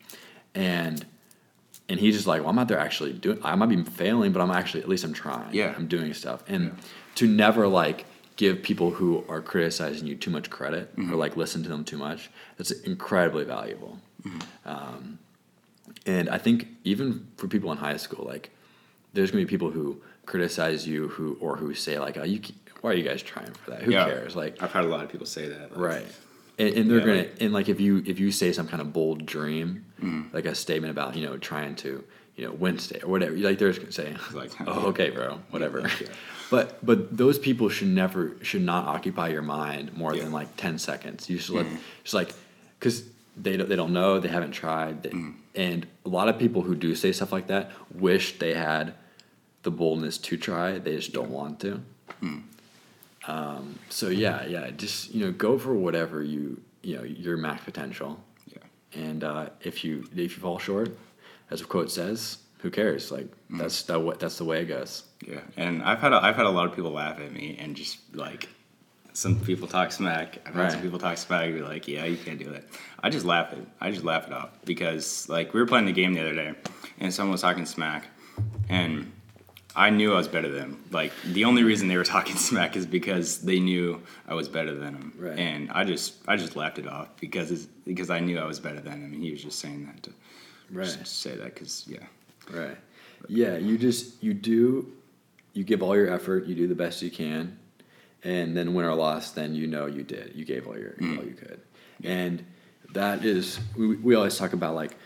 [0.55, 1.05] and
[1.89, 3.39] and he's just like, well, I'm out there actually doing.
[3.43, 5.53] I might be failing, but I'm actually at least I'm trying.
[5.53, 5.75] Yeah.
[5.77, 6.71] I'm doing stuff, and Yeah.
[7.17, 11.13] to never like give people who are criticizing you too much credit Mm-hmm.
[11.13, 12.31] or like listen to them too much.
[12.57, 13.99] That's incredibly valuable.
[14.27, 14.69] Mm-hmm.
[14.69, 15.19] Um,
[16.07, 18.51] and I think even for people in high school, like
[19.13, 22.41] there's gonna be people who criticize you who or who say like, oh, you,
[22.81, 23.83] why are you guys trying for that?
[23.83, 24.07] Who Yeah.
[24.07, 24.35] cares?
[24.35, 25.73] Like, I've had a lot of people say that.
[25.73, 26.07] like, right
[26.59, 28.81] and, and they're Yeah, gonna like- and like if you if you say some kind
[28.81, 30.33] of bold dream Mm.
[30.35, 32.05] like a statement about you know trying to
[32.37, 35.81] you know state or whatever like they're just gonna say Like, oh okay bro whatever
[35.81, 36.09] Yeah.
[36.51, 40.21] but but those people should never should not occupy your mind more Yeah.
[40.21, 40.25] Mm.
[40.25, 41.67] than like 10 seconds you should let
[42.03, 42.35] just like
[42.79, 43.05] because
[43.37, 45.35] they don't, they don't know they haven't tried they, Mm.
[45.55, 48.95] and a lot of people who do say stuff like that wish they had
[49.62, 51.81] the boldness to try they just don't want to
[52.23, 52.43] Mm.
[53.29, 57.65] Um, so yeah yeah just you know go for whatever you you know your max
[57.65, 58.19] potential
[58.53, 58.59] Yeah.
[59.07, 60.97] and uh, if you if you fall short
[61.51, 63.59] as the quote says who cares like Mm.
[63.59, 66.47] that's the way that's the way it goes Yeah, and I've had a, I've had
[66.47, 68.49] a lot of people laugh at me and just like
[69.13, 70.39] some people talk smack.
[70.45, 72.69] I've had some people talk smack and be like, "Yeah, you can't do it."
[73.05, 73.65] I just laugh it.
[73.81, 76.53] I just laugh it off because like we were playing the game the other day,
[76.99, 78.09] and someone was talking smack,
[78.69, 79.13] and
[79.77, 80.85] I knew I was better than them.
[80.91, 84.75] Like the only reason they were talking smack is because they knew I was better
[84.75, 85.39] than them, Right.
[85.39, 88.61] and I just I just laughed it off because it's, because I knew I was
[88.61, 90.11] better than him, and he was just saying that to
[90.71, 90.87] Right.
[91.07, 91.99] say that because yeah.
[92.53, 92.77] right
[93.29, 94.93] yeah you just you do
[95.55, 97.59] you give all your effort you do the best you can
[98.23, 101.19] and then win or loss then you know you did you gave all your Mm.
[101.19, 101.61] all you could
[102.03, 102.45] and
[102.93, 104.97] that is we, we always talk about like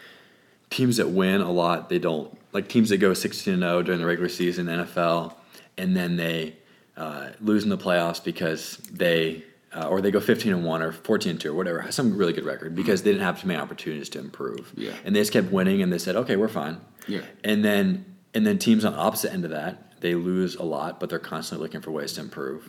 [0.70, 4.00] teams that win a lot they don't like teams that go 16 and 0 during
[4.00, 5.34] the regular season NFL
[5.76, 6.56] and then they
[6.96, 10.92] uh, lose in the playoffs because they uh, or they go 15 and 1 or
[10.92, 13.60] 14 and 2 or whatever some really good record because they didn't have too many
[13.60, 14.92] opportunities to improve Yeah.
[15.04, 17.20] and they just kept winning and they said okay we're fine Yeah.
[17.44, 18.04] and then
[18.34, 21.18] and then teams on the opposite end of that they lose a lot but they're
[21.18, 22.68] constantly looking for ways to improve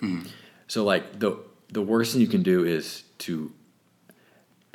[0.68, 1.38] so like the
[1.72, 3.52] the worst thing you can do is to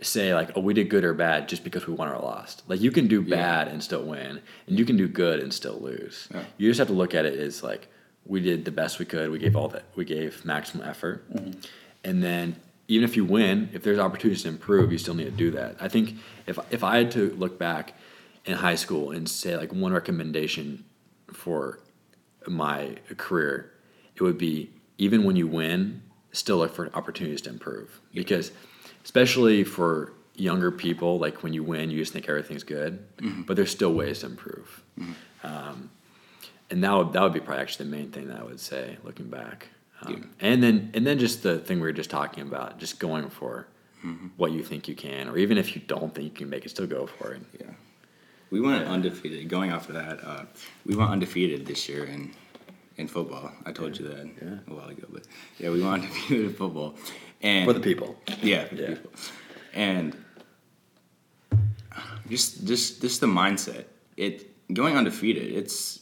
[0.04, 2.62] say like oh we did good or bad just because we won or lost.
[2.68, 3.36] Like you can do Yeah.
[3.36, 6.28] bad and still win and you can do good and still lose.
[6.32, 6.44] Yeah.
[6.58, 7.88] you just have to look at it as like
[8.26, 11.30] we did the best we could we gave all that we gave maximum effort.
[11.32, 11.60] Mm-hmm.
[12.04, 12.56] And then
[12.88, 15.76] even if you win if there's opportunities to improve you still need to do that.
[15.80, 17.94] I think if if i had to look back
[18.44, 20.84] in high school and say like one recommendation
[21.32, 21.80] for
[22.46, 23.72] my career
[24.14, 28.00] it would be even when you win still look for opportunities to improve.
[28.12, 28.50] Because
[29.04, 32.98] especially for younger people like when you win you just think everything's good
[33.46, 34.82] but there's still ways to improve
[35.44, 35.90] um,
[36.70, 38.96] and that would that would be probably actually the main thing that I would say
[39.04, 39.68] looking back.
[40.02, 40.48] Um, Yeah.
[40.48, 43.66] And then and then just the thing we were just talking about, just going for
[44.36, 46.70] what you think you can, or even if you don't think you can make it,
[46.70, 47.42] still go for it.
[47.60, 47.70] Yeah.
[48.50, 49.48] We went undefeated.
[49.48, 50.44] Going off of that, uh,
[50.86, 52.32] we went undefeated this year in
[52.96, 53.52] in football.
[53.66, 54.58] I told you that Yeah.
[54.70, 55.24] a while ago, but
[55.58, 56.94] yeah, we went undefeated in football.
[57.44, 58.16] And For the people.
[58.42, 58.88] Yeah, for the Yeah.
[58.94, 59.12] people.
[59.74, 60.16] And
[62.28, 63.84] just just just the mindset.
[64.16, 65.52] It going undefeated.
[65.52, 66.00] It's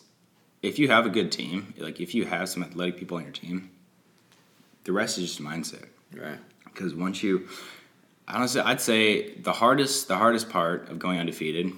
[0.63, 3.33] if you have a good team, like if you have some athletic people on your
[3.33, 3.71] team,
[4.85, 6.39] the rest is just mindset Right.
[6.65, 7.49] because once you
[8.29, 11.73] i honestly i'd say the hardest the hardest part of going undefeated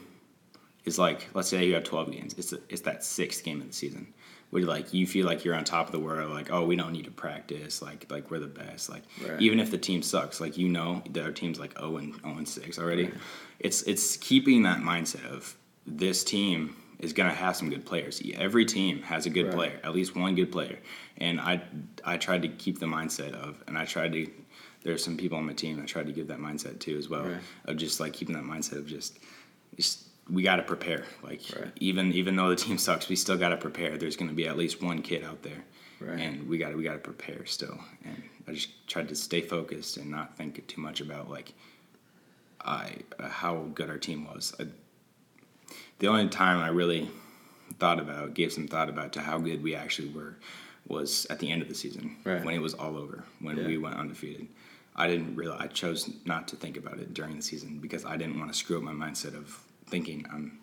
[0.85, 3.73] is like let's say you have 12 games it's, it's that sixth game of the
[3.73, 4.13] season
[4.55, 6.93] where like you feel like you're on top of the world like oh we don't
[6.93, 9.41] need to practice like like we're the best like Right.
[9.41, 12.37] even if the team sucks like you know that our team's like 0 and 0
[12.39, 13.11] and 6 already
[13.59, 18.23] it's it's keeping that mindset of this team is going to have some good players
[18.37, 19.55] every team has a good Right.
[19.55, 20.79] player at least one good player
[21.19, 21.61] and i
[22.05, 24.31] i tried to keep the mindset of and i tried to
[24.85, 27.25] there's some people on my team I tried to give that mindset to as well
[27.25, 27.41] Right.
[27.65, 29.19] of just like keeping that mindset of just,
[29.79, 31.71] just we got to prepare like Right.
[31.81, 34.47] even even though the team sucks we still got to prepare there's going to be
[34.49, 35.65] at least one kid out there
[36.01, 36.19] Right.
[36.19, 39.41] and we got to we got to prepare still and I just tried to stay
[39.41, 41.53] focused and not think too much about like
[42.61, 44.67] I uh, how good our team was I,
[45.99, 47.11] the only time I really
[47.79, 50.37] thought about gave some thought about to how good we actually were
[50.87, 52.45] was at the end of the season Right.
[52.45, 53.67] when it was all over when Yeah.
[53.67, 54.49] we went undefeated
[54.97, 58.17] I didn't realize I chose not to think about it during the season because I
[58.17, 59.59] didn't want to screw up my mindset of
[59.95, 60.59] thinking I'm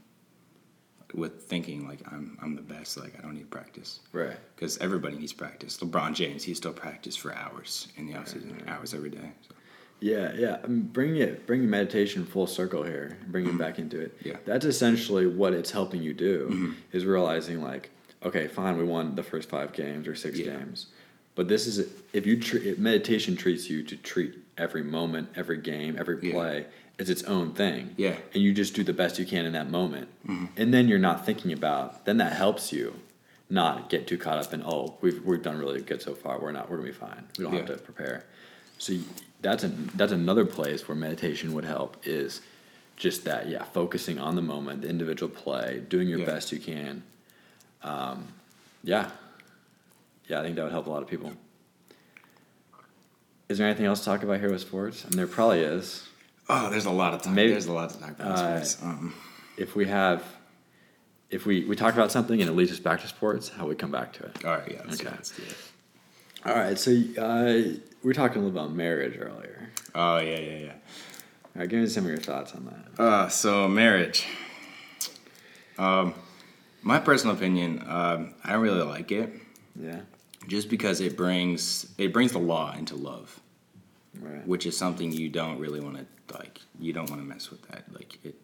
[1.13, 4.35] with thinking like I'm I'm the best like I don't need practice Right.
[4.55, 5.77] because everybody needs practice.
[5.77, 9.29] LeBron James he still practice for hours in the offseason, hours every day.
[9.47, 9.55] So,
[10.01, 10.57] Yeah, yeah.
[10.63, 14.17] I mean, bringing it, bringing meditation full circle here, bringing back into it.
[14.23, 14.37] Yeah.
[14.45, 16.71] That's essentially what it's helping you do Mm-hmm.
[16.97, 17.89] is realizing like,
[18.23, 20.57] okay, fine, we won the first five games or six Yeah.
[20.57, 20.87] games,
[21.35, 21.75] but this is
[22.13, 26.63] if you treat meditation treats you to treat every moment, every game, every Yeah.
[27.05, 27.93] Play it's its own thing.
[27.97, 28.15] Yeah.
[28.33, 30.07] And you just do the best you can in that moment.
[30.57, 32.93] And then you're not thinking about, then that helps you
[33.49, 36.39] not get too caught up in, oh, we've, we've done really good so far.
[36.39, 37.27] We're not, we're gonna be fine.
[37.37, 38.25] We don't have to prepare.
[38.77, 38.93] So
[39.41, 42.41] that's a, that's another place where meditation would help is
[42.95, 46.25] just that, yeah, focusing on the moment, the individual play, doing your Yeah.
[46.25, 47.03] best you can.
[47.83, 48.27] Um,
[48.83, 49.09] yeah.
[50.27, 51.33] Yeah, I think that would help a lot of people.
[53.49, 55.03] Is there anything else to talk about here with sports?
[55.03, 56.07] I mean, there probably is.
[56.53, 57.35] Oh, there's a lot of time.
[57.35, 58.31] Maybe- there's a lot to talk about.
[58.31, 58.83] Uh, sports.
[58.83, 59.13] Um,
[59.57, 60.23] If we have,
[61.29, 63.75] if we, we talk about something and it leads us back to sports, how we
[63.75, 64.43] come back to it.
[64.45, 64.81] all right, yeah.
[64.87, 65.09] Let's, Okay.
[65.09, 65.57] let's do it.
[66.45, 69.69] All right, so uh, we were talking a little about marriage earlier.
[69.93, 70.71] Oh yeah, yeah, yeah.
[70.73, 73.01] All right, give me some of your thoughts on that.
[73.03, 74.25] Uh, so marriage.
[75.77, 76.15] Um,
[76.81, 79.31] my personal opinion, um, I don't really like it,
[79.79, 79.99] Yeah,
[80.47, 83.39] just because it brings it brings the law into love,
[84.19, 84.45] right.
[84.47, 86.61] which is something you don't really want to like.
[86.79, 87.83] You don't want to mess with that.
[87.93, 88.35] Like it.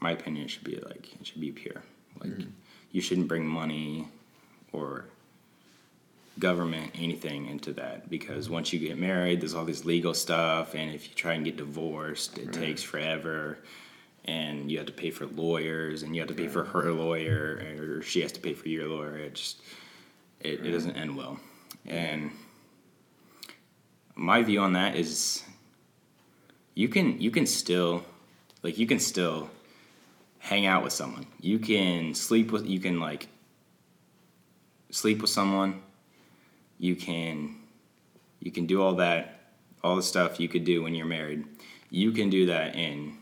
[0.00, 1.82] My opinion should be like it should be pure.
[2.20, 2.50] Like mm-hmm.
[2.92, 4.08] you shouldn't bring money
[4.72, 5.06] or
[6.38, 8.54] government anything into that because mm-hmm.
[8.54, 11.56] once you get married there's all this legal stuff and if you try and get
[11.56, 13.58] divorced it takes forever
[14.24, 17.62] and you have to pay for lawyers and you have to pay for her lawyer
[17.78, 19.62] or she has to pay for your lawyer it just
[20.40, 21.38] it, it doesn't end well
[21.86, 22.32] and
[24.14, 25.42] my view on that is
[26.74, 28.04] you can you can still
[28.62, 29.50] like you can still
[30.38, 31.26] hang out with someone.
[31.40, 33.28] You can sleep with you can like
[34.90, 35.82] sleep with someone.
[36.78, 37.56] You can
[38.40, 39.40] you can do all that
[39.82, 41.44] all the stuff you could do when you're married.
[41.90, 43.18] You can do that in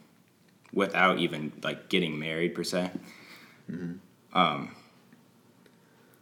[0.72, 2.90] without even like getting married per se.
[4.32, 4.74] Um,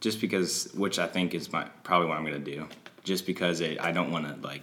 [0.01, 2.67] just because which i think is my probably what i'm gonna do
[3.05, 4.63] just because it, i don't want to like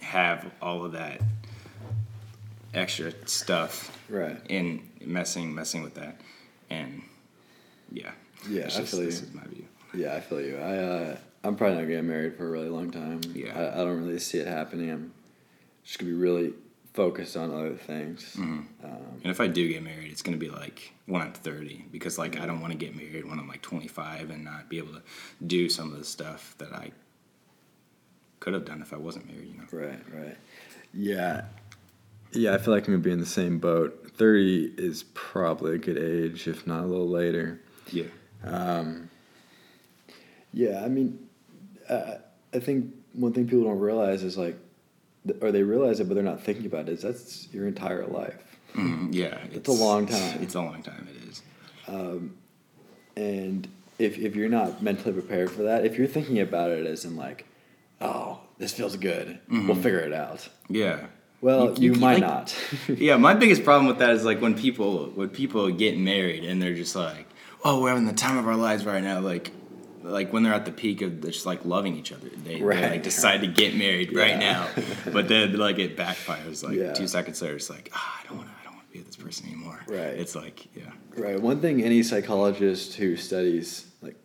[0.00, 1.20] have all of that
[2.72, 4.38] extra stuff Right.
[4.48, 6.20] in messing messing with that
[6.70, 7.02] and
[7.90, 8.12] yeah
[8.48, 9.06] Yeah, It's I just- feel you.
[9.06, 10.56] this is my view Yeah, I feel you.
[10.58, 13.20] I uh, I'm probably not getting married for a really long time.
[13.34, 13.52] Yeah.
[13.58, 14.90] I, I don't really see it happening.
[14.90, 15.12] I'm
[15.84, 16.52] just gonna be really
[16.94, 18.34] focused on other things.
[18.36, 18.66] and
[19.24, 22.38] if i do get married it's going to be like when i'm 30 because like
[22.38, 25.02] i don't want to get married when i'm like 25 and not be able to
[25.44, 26.92] do some of the stuff that i
[28.44, 30.36] could have done if i wasn't married you know Right, right.
[30.92, 31.46] Yeah.
[32.32, 34.10] Yeah, I feel like I'm gonna be in the same boat.
[34.16, 37.60] Thirty is probably a good age, if not a little later.
[37.90, 38.04] yeah
[40.52, 41.18] Yeah, I mean,
[41.88, 42.16] uh,
[42.52, 44.56] I think one thing people don't realize is like,
[45.40, 46.92] or they realize it, but they're not thinking about it.
[46.92, 50.42] Is that's your entire life, Mhm, yeah It's a long time.
[50.42, 51.42] it's a long time it is
[53.16, 57.04] and if if you're not mentally prepared for that, if you're thinking about it as
[57.04, 57.46] in like,
[58.04, 60.48] oh, this feels good, we'll figure it out.
[60.68, 61.06] yeah
[61.40, 62.56] Well, You- you, you- might like- not.
[62.88, 66.60] yeah my biggest problem with that is like when people when people get married and
[66.62, 67.26] they're just like
[67.64, 69.50] oh we're having the time of our lives right now like
[70.02, 73.02] like when they're at the peak of just like loving each other they, they like
[73.02, 74.68] decide to get married right now
[75.12, 76.92] but then like it backfires like Yeah.
[76.92, 78.98] two seconds later it's like ah, i don't want to i don't want to be
[78.98, 80.14] with this person anymore Right.
[80.22, 81.40] it's like yeah Right.
[81.40, 84.16] One thing any psychologist who studies like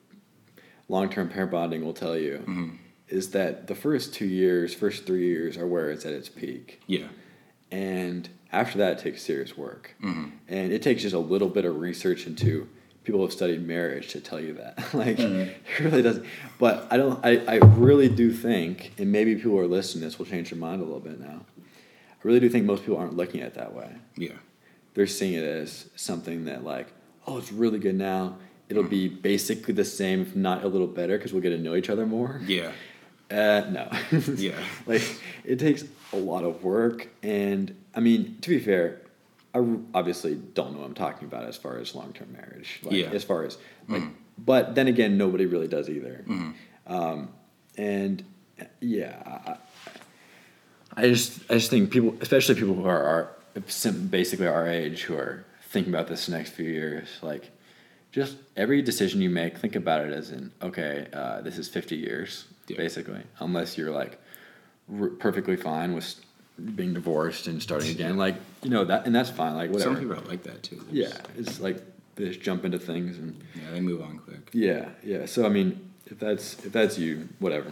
[0.87, 2.69] long-term pair bonding will tell you Mm-hmm.
[3.09, 6.81] Is that the first two years, first three years are where it's at its peak,
[6.87, 7.07] yeah
[7.71, 10.25] and after that, it takes serious work, Mm-hmm.
[10.47, 12.67] and it takes just a little bit of research into
[13.03, 14.77] people who have studied marriage to tell you that.
[14.93, 15.41] like Mm-hmm.
[15.41, 16.25] it really doesn't.
[16.57, 17.23] But I don't.
[17.23, 20.49] I, I really do think, and maybe people who are listening to this will change
[20.49, 21.45] their mind a little bit now.
[21.57, 24.33] I really do think most people aren't looking at it that way yeah
[24.93, 26.87] they're seeing it as something that like
[27.27, 28.35] oh it's really good now
[28.67, 31.75] it'll be basically the same if not a little better because we'll get to know
[31.75, 32.73] each other more yeah
[33.31, 33.89] uh, no.
[34.35, 34.53] Yeah.
[34.85, 35.03] like
[35.43, 39.01] it takes a lot of work and i mean to be fair
[39.53, 39.59] I
[39.95, 43.07] obviously don't know what i'm talking about as far as long-term marriage like Yeah.
[43.07, 44.03] As far as like
[44.37, 46.23] but then again nobody really does either.
[46.87, 47.29] Um,
[47.77, 48.23] and
[48.79, 49.15] yeah
[49.47, 53.31] I, I just I just think people, especially people who are our
[54.09, 57.51] basically our age, who are thinking about this next few years, like
[58.11, 61.95] just every decision you make, think about it as in okay, uh, this is fifty
[61.95, 62.77] years Yeah.
[62.77, 64.19] basically, unless you're like
[64.99, 66.15] r- perfectly fine with
[66.75, 69.93] being divorced and starting again, like you know that, and that's fine, like whatever.
[69.95, 71.77] some people are like that too They're yeah, just- it's like
[72.15, 75.25] they just jump into things and yeah they move on quick yeah, yeah.
[75.25, 77.71] So I mean, if that's if that's you, whatever.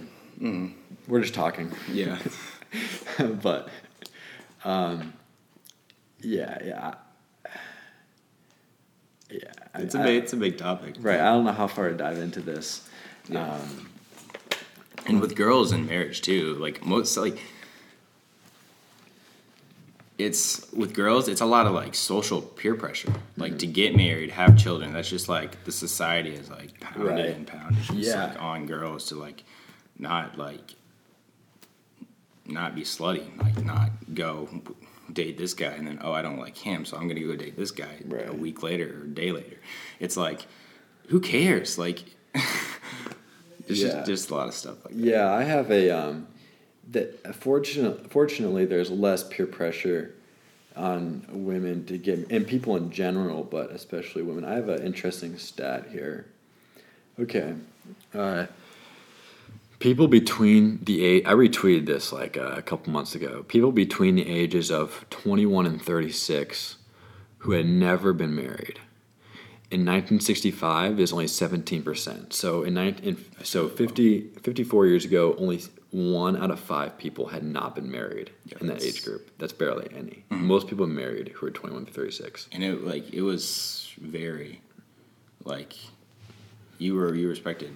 [1.08, 1.72] We're just talking.
[1.92, 2.18] yeah
[3.42, 3.70] but
[4.64, 5.14] um,
[6.22, 6.94] yeah, yeah,
[9.30, 9.52] yeah.
[9.76, 11.20] It's a I- big it's a big topic right.
[11.20, 12.88] I don't know how far to dive into this.
[13.30, 13.52] Yeah.
[13.54, 13.90] Um,
[15.08, 17.40] and with girls in marriage too like most like
[20.18, 23.14] it's with girls, it's a lot of like social peer pressure.
[23.38, 23.58] Like mm-hmm.
[23.60, 24.94] to get married, have children.
[24.94, 27.26] That's just like the society is like pounded Right.
[27.36, 27.84] and pounded.
[27.92, 28.26] Yeah.
[28.26, 29.44] like on girls to like
[30.00, 30.74] not like
[32.46, 34.50] not be slutty, like not go
[35.14, 37.56] date this guy and then oh I don't like him, so I'm gonna go date
[37.56, 38.28] this guy Right.
[38.28, 39.58] a week later or a day later.
[40.00, 40.48] It's like
[41.10, 41.78] who cares?
[41.78, 42.04] Like
[43.68, 43.90] there's Yeah.
[43.90, 45.04] just just a lot of stuff like that.
[45.04, 46.28] Yeah, I have a um,
[46.92, 50.14] that fortunate, fortunately there's less peer pressure
[50.76, 54.46] on women to get and people in general, but especially women.
[54.46, 56.26] I have an interesting stat here.
[57.20, 57.56] Okay,
[58.14, 58.46] uh,
[59.80, 63.44] people between the age I retweeted this like uh, a couple months ago.
[63.48, 66.78] People between the ages of 21 and 36
[67.40, 68.80] who had never been married.
[69.70, 72.32] In 1965, is only 17%.
[72.32, 77.28] So in, 19, in so 50, 54 years ago, only one out of five people
[77.28, 79.30] had not been married Yeah, in that age group.
[79.40, 80.24] That's barely any.
[80.30, 82.48] Most people married who are 21 to 36.
[82.54, 84.62] and it like it was very
[85.44, 85.74] like
[86.78, 87.72] you were you respected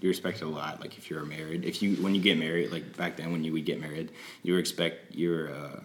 [0.00, 2.72] you respected a lot like if you were married if you when you get married
[2.72, 4.10] like back then when you would get married
[4.42, 5.80] you were expect you were uh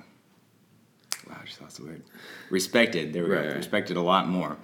[1.29, 2.01] wow I just lost the word
[2.49, 3.55] respected they were right.
[3.55, 4.57] respected a lot more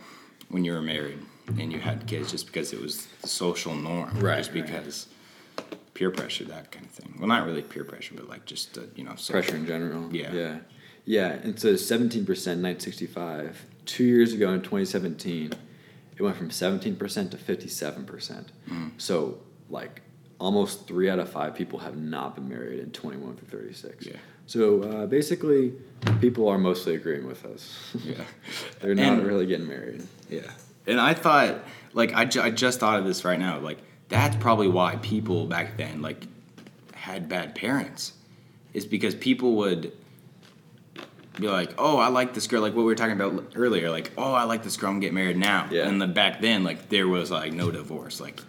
[0.53, 1.19] when you were married
[1.59, 4.65] and you had kids just because it was the social norm Right, just right.
[4.65, 5.07] because
[5.95, 8.81] peer pressure that kind of thing well not really peer pressure but like just uh,
[8.95, 9.33] you know social.
[9.33, 10.13] Pressure in general.
[10.15, 10.31] Yeah.
[10.31, 10.57] Yeah.
[11.05, 11.29] Yeah.
[11.43, 13.65] And so 17% in 1965.
[13.85, 15.51] Two years ago in 2017,
[16.15, 16.97] it went from 17%
[17.31, 18.45] to 57%.
[18.69, 18.91] Mm.
[18.97, 19.39] So,
[19.69, 20.01] like,
[20.43, 24.05] almost three out of five people have not been married in 21 through 36.
[24.05, 24.17] Yeah.
[24.45, 25.71] So, uh, basically,
[26.19, 27.95] people are mostly agreeing with us.
[28.03, 28.15] yeah
[28.81, 30.03] They're not And- really getting married.
[30.29, 30.51] Yeah.
[30.85, 33.59] And I thought, like, I, ju- I just thought of this right now.
[33.59, 33.77] Like,
[34.09, 36.27] that's probably why people back then, like,
[36.93, 38.11] had bad parents.
[38.73, 39.93] Is because people would
[41.39, 42.61] be like, oh, I like this girl.
[42.61, 43.89] Like what we were talking about earlier.
[43.89, 44.89] Like, oh, I like this girl.
[44.89, 45.67] I'm getting married now.
[45.71, 45.87] Yeah.
[45.87, 48.19] And then back then, like, there was, like, no divorce.
[48.19, 48.41] Like,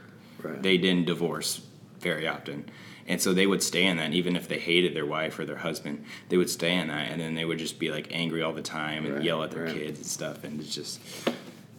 [0.43, 0.61] Right.
[0.63, 1.61] they didn't divorce
[2.05, 2.67] very often.
[3.09, 5.45] And so they would stay in that, and even if they hated their wife or
[5.45, 8.41] their husband, they would stay in that, and then they would just be like angry
[8.43, 9.75] all the time and Right, yell at their right.
[9.75, 11.01] kids and stuff, and it's just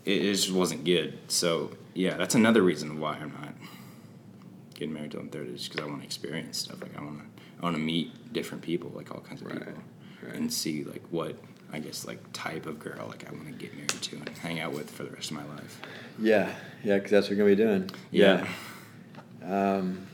[0.05, 1.17] it, it just wasn't good.
[1.27, 3.53] So yeah, that's another reason why I'm not
[4.75, 6.79] getting married till I'm 30, just because I want to experience stuff.
[6.81, 7.25] Like I want to
[7.59, 9.81] I want to meet different people, like all kinds of Right, people,
[10.33, 11.35] and see like what
[11.73, 14.59] I guess like type of girl like I want to get married to and hang
[14.59, 15.81] out with for the rest of my life.
[16.19, 16.53] Yeah.
[16.83, 17.89] Yeah, because that's what we're going to be doing.
[18.11, 18.47] Yeah.
[19.43, 20.05] Um,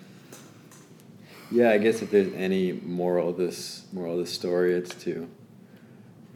[1.52, 5.30] yeah, I guess if there's any moral of this moral of this story, it's to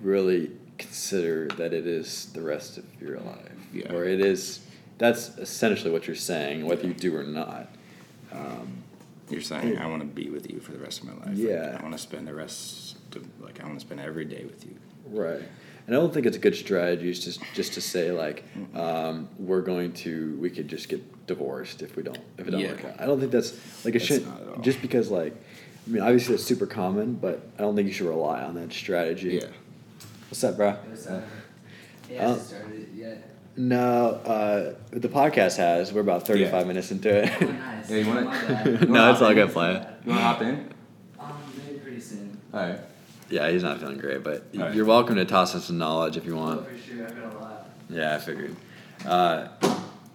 [0.01, 3.93] really consider that it is the rest of your life, Yeah.
[3.93, 4.59] or it is.
[4.97, 7.67] That's essentially what you're saying, whether you do or not.
[8.31, 8.83] Um,
[9.29, 11.29] You're saying I want to be with you for the rest of my life.
[11.29, 11.77] Like, Yeah.
[11.79, 14.63] I want to spend the rest of like I want to spend every day with
[14.65, 14.75] you.
[15.09, 15.41] Right.
[15.87, 18.43] And I don't think it's a good strategy just just to say like
[18.73, 22.59] um, we're going to we could just get divorced if we don't if it don't
[22.59, 22.71] Yeah.
[22.71, 22.95] work out.
[23.01, 23.53] I don't think that's
[23.85, 25.33] like it should not just because like
[25.87, 28.73] I mean obviously that's super common, but I don't think you should rely on that
[28.73, 29.39] strategy.
[29.41, 29.49] Yeah.
[30.29, 30.71] What's up, bro?
[30.71, 31.23] What's up?
[32.09, 33.29] It Uh, hasn't started yet.
[33.57, 35.93] No, uh, the podcast has.
[35.93, 36.67] We're about thirty five Yeah.
[36.67, 37.31] minutes into it.
[37.41, 37.89] Oh, nice.
[37.91, 38.89] Yeah, you wanna- My bad.
[38.89, 39.87] no, it's all good, play it.
[40.03, 40.69] You want to hop in?
[41.19, 41.33] Um,
[41.65, 42.37] maybe pretty soon.
[42.53, 42.79] All right.
[43.29, 44.75] Yeah, he's not feeling great, but All right.
[44.75, 46.67] you're welcome to toss us some knowledge if you Oh, want.
[46.67, 47.05] for sure.
[47.07, 47.69] I've got a lot.
[47.89, 48.55] Yeah, I figured.
[49.05, 49.47] Uh,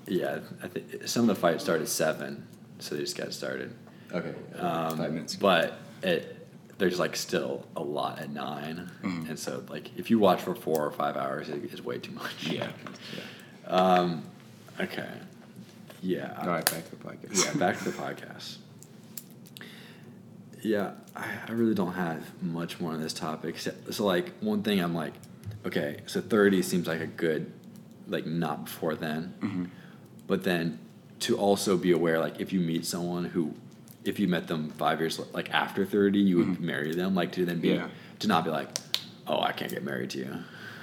[0.07, 2.47] yeah, I think some of the fights started at seven,
[2.79, 3.73] so they just got started.
[4.13, 4.35] Okay.
[4.59, 5.37] Um, Five minutes.
[5.37, 6.37] But it,
[6.79, 9.29] there's like still a lot at 9 Mhm.
[9.29, 12.13] and so like if you watch for four or five hours, it is way too
[12.13, 12.47] much.
[12.49, 12.69] Yeah.
[13.67, 14.25] Um,
[14.81, 15.07] okay.
[16.03, 16.37] Yeah.
[16.41, 17.45] All right, back to the podcast.
[17.45, 18.57] Yeah, back to the podcast.
[20.63, 23.59] Yeah, I, I really don't have much more on this topic.
[23.59, 25.15] So, so, like, one thing I'm like,
[25.65, 27.51] okay, so 30 seems like a good,
[28.09, 29.35] like, not before then.
[29.41, 29.69] Mhm.
[30.27, 30.79] But then
[31.21, 33.55] to also be aware, like, if you meet someone who,
[34.05, 36.61] if you met them five years, like, after 30, you would Mhm.
[36.61, 37.89] marry them, like, to then be, Yeah.
[38.21, 38.69] to not be like,
[39.27, 40.37] oh, I can't get married to you.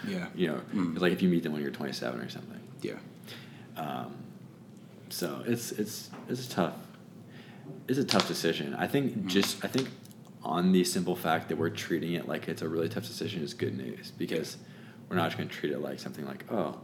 [0.07, 0.27] Yeah.
[0.35, 0.93] You know, Mhm.
[0.93, 2.59] it's like if you meet them when you're 27 or something.
[2.81, 2.93] Yeah.
[3.75, 4.11] Um,
[5.09, 6.73] so it's it's it's tough
[7.87, 8.73] it's a tough decision.
[8.75, 9.27] I think Mhm.
[9.27, 9.87] just I think
[10.43, 13.53] on the simple fact that we're treating it like it's a really tough decision is
[13.53, 14.57] good news because
[15.09, 16.79] we're not just going to treat it like something like oh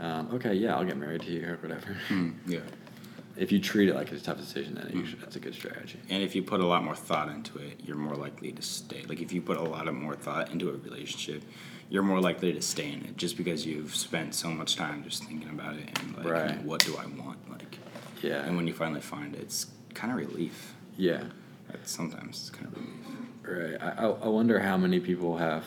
[0.00, 1.96] um, okay yeah I'll get married to you or whatever.
[2.08, 2.60] Mm, yeah.
[3.36, 5.06] if you treat it like it's a tough decision, then you Mhm.
[5.06, 5.98] should, that's a good strategy.
[6.10, 9.02] And if you put a lot more thought into it, you're more likely to stay.
[9.08, 11.42] Like if you put a lot of more thought into a relationship,
[11.88, 15.24] you're more likely to stay in it just because you've spent so much time just
[15.24, 16.62] thinking about it and like, Right.
[16.64, 17.38] what do I want?
[17.50, 17.78] Like,
[18.22, 18.44] Yeah.
[18.44, 20.74] and when you finally find it, it's kind of relief.
[20.96, 21.24] yeah.
[21.68, 23.78] Like, sometimes it's kind of relief.
[23.80, 23.80] Right.
[23.98, 25.64] I, I wonder how many people have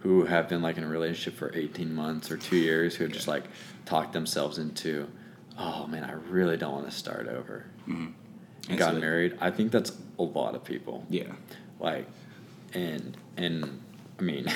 [0.00, 3.12] who have been like in a relationship for 18 months or two years who have
[3.12, 3.44] just like
[3.84, 5.08] talked themselves into,
[5.58, 7.66] oh man, I really don't want to start over.
[7.86, 8.14] And,
[8.68, 9.36] And got so- married.
[9.40, 11.04] I think that's a lot of people.
[11.10, 11.32] Yeah.
[11.80, 12.06] Like,
[12.74, 13.80] and and
[14.18, 14.46] I mean,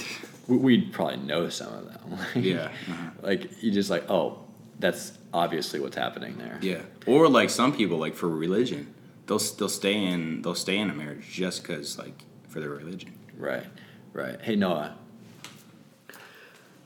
[0.48, 2.18] we- we'd probably know some of them.
[2.42, 3.10] Yeah, uh-huh.
[3.22, 4.38] Like you just like, oh,
[4.78, 6.58] that's obviously what's happening there.
[6.60, 6.82] Yeah.
[7.06, 8.94] Or like some people, like for religion,
[9.26, 13.12] they'll they'll stay in they'll stay in a marriage just because like for their religion.
[13.36, 13.66] Right,
[14.12, 14.40] right.
[14.40, 14.96] Hey, Noah.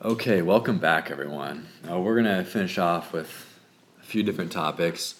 [0.02, 1.68] Okay, welcome back, everyone.
[1.88, 3.28] Uh, we're going to finish off with
[4.00, 5.14] a few different topics.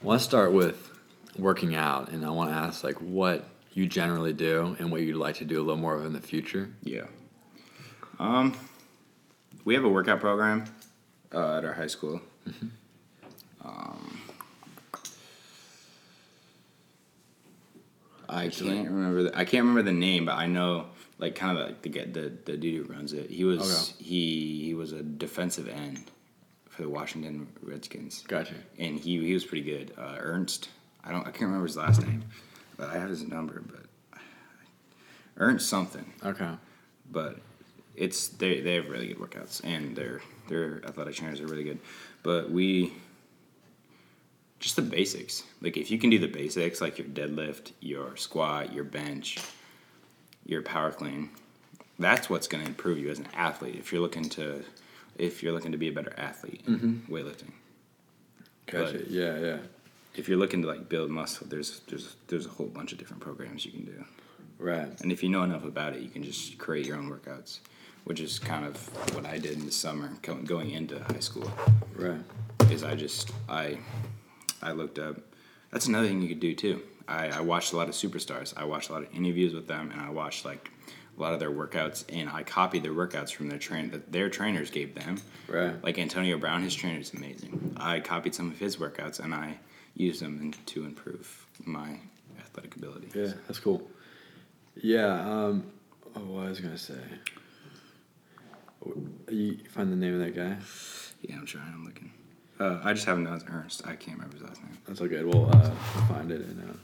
[0.00, 0.88] I want to start with
[1.36, 5.16] working out, and I want to ask, like, what you generally do and what you'd
[5.16, 6.70] like to do a little more of in the future.
[6.84, 7.06] Yeah.
[8.20, 8.56] Um,
[9.64, 10.64] we have a workout program
[11.34, 12.20] uh, at our high school.
[13.64, 14.20] Um,
[18.28, 19.24] I can't remember.
[19.24, 20.86] The, I can't remember the name, but I know
[21.18, 23.30] like kind of like the the the dude who runs it.
[23.30, 26.10] He was he he was a defensive end
[26.68, 28.24] for the Washington Redskins.
[28.28, 28.54] Gotcha.
[28.78, 29.92] and he he was pretty good.
[29.98, 30.68] Uh, Ernst,
[31.04, 32.22] I don't I can't remember his last name,
[32.76, 33.60] but I have his number.
[33.66, 34.20] But
[35.36, 36.50] Ernst something, Okay.
[37.10, 37.38] but
[37.96, 40.20] it's they they have really good workouts and their
[40.50, 41.78] their athletic trainers are really good.
[42.22, 42.92] But we
[44.58, 45.42] just the basics.
[45.62, 49.38] Like if you can do the basics, like your deadlift, your squat, your bench,
[50.44, 51.30] your power clean,
[51.98, 53.76] that's what's going to improve you as an athlete.
[53.76, 54.62] If you're looking to
[55.16, 57.14] if you're looking to be a better athlete in mm-hmm.
[57.14, 57.52] weightlifting
[58.66, 58.98] Gotcha.
[58.98, 59.58] But- yeah, yeah.
[60.14, 63.22] if you're looking to like build muscle, there's there's there's a whole bunch of different
[63.22, 64.04] programs you can do.
[64.60, 65.00] Right.
[65.00, 67.60] And if you know enough about it, you can just create your own workouts,
[68.04, 68.76] which is kind of
[69.14, 70.10] what I did in the summer
[70.44, 71.50] going into high school.
[71.96, 72.20] Right.
[72.70, 73.78] Is I just I
[74.62, 75.16] I looked up.
[75.70, 76.82] That's another thing you could do too.
[77.08, 78.52] I, I watched a lot of superstars.
[78.56, 80.70] I watched a lot of interviews with them, and I watched like
[81.16, 84.28] a lot of their workouts, and I copied their workouts from their train that their
[84.28, 85.20] trainers gave them.
[85.48, 85.82] Right.
[85.82, 87.74] Like Antonio Brown, his trainer is amazing.
[87.76, 89.58] I copied some of his workouts, and I
[89.94, 91.98] used them in, to improve my
[92.38, 93.08] athletic ability.
[93.14, 93.88] Yeah, that's cool.
[94.76, 95.20] Yeah.
[95.20, 95.64] Um,
[96.16, 97.00] oh, what I was gonna say.
[99.28, 100.56] You find the name of that guy?
[101.22, 101.72] Yeah, I'm trying.
[101.72, 102.12] I'm looking.
[102.58, 103.86] Uh, I just haven't as Ernst.
[103.86, 104.76] I can't remember his last name.
[104.86, 105.24] That's all good.
[105.24, 106.40] We'll, uh, we'll find it.
[106.42, 106.78] And,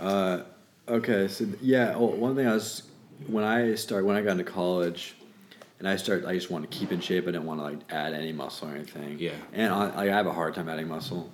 [0.00, 0.44] uh, uh,
[0.88, 2.82] okay, so yeah, well, one thing I was
[3.26, 5.14] when I started when I got into college,
[5.78, 7.24] and I started, I just wanted to keep in shape.
[7.24, 9.18] I didn't want to like add any muscle or anything.
[9.18, 9.32] Yeah.
[9.52, 11.30] And I, like, I have a hard time adding muscle.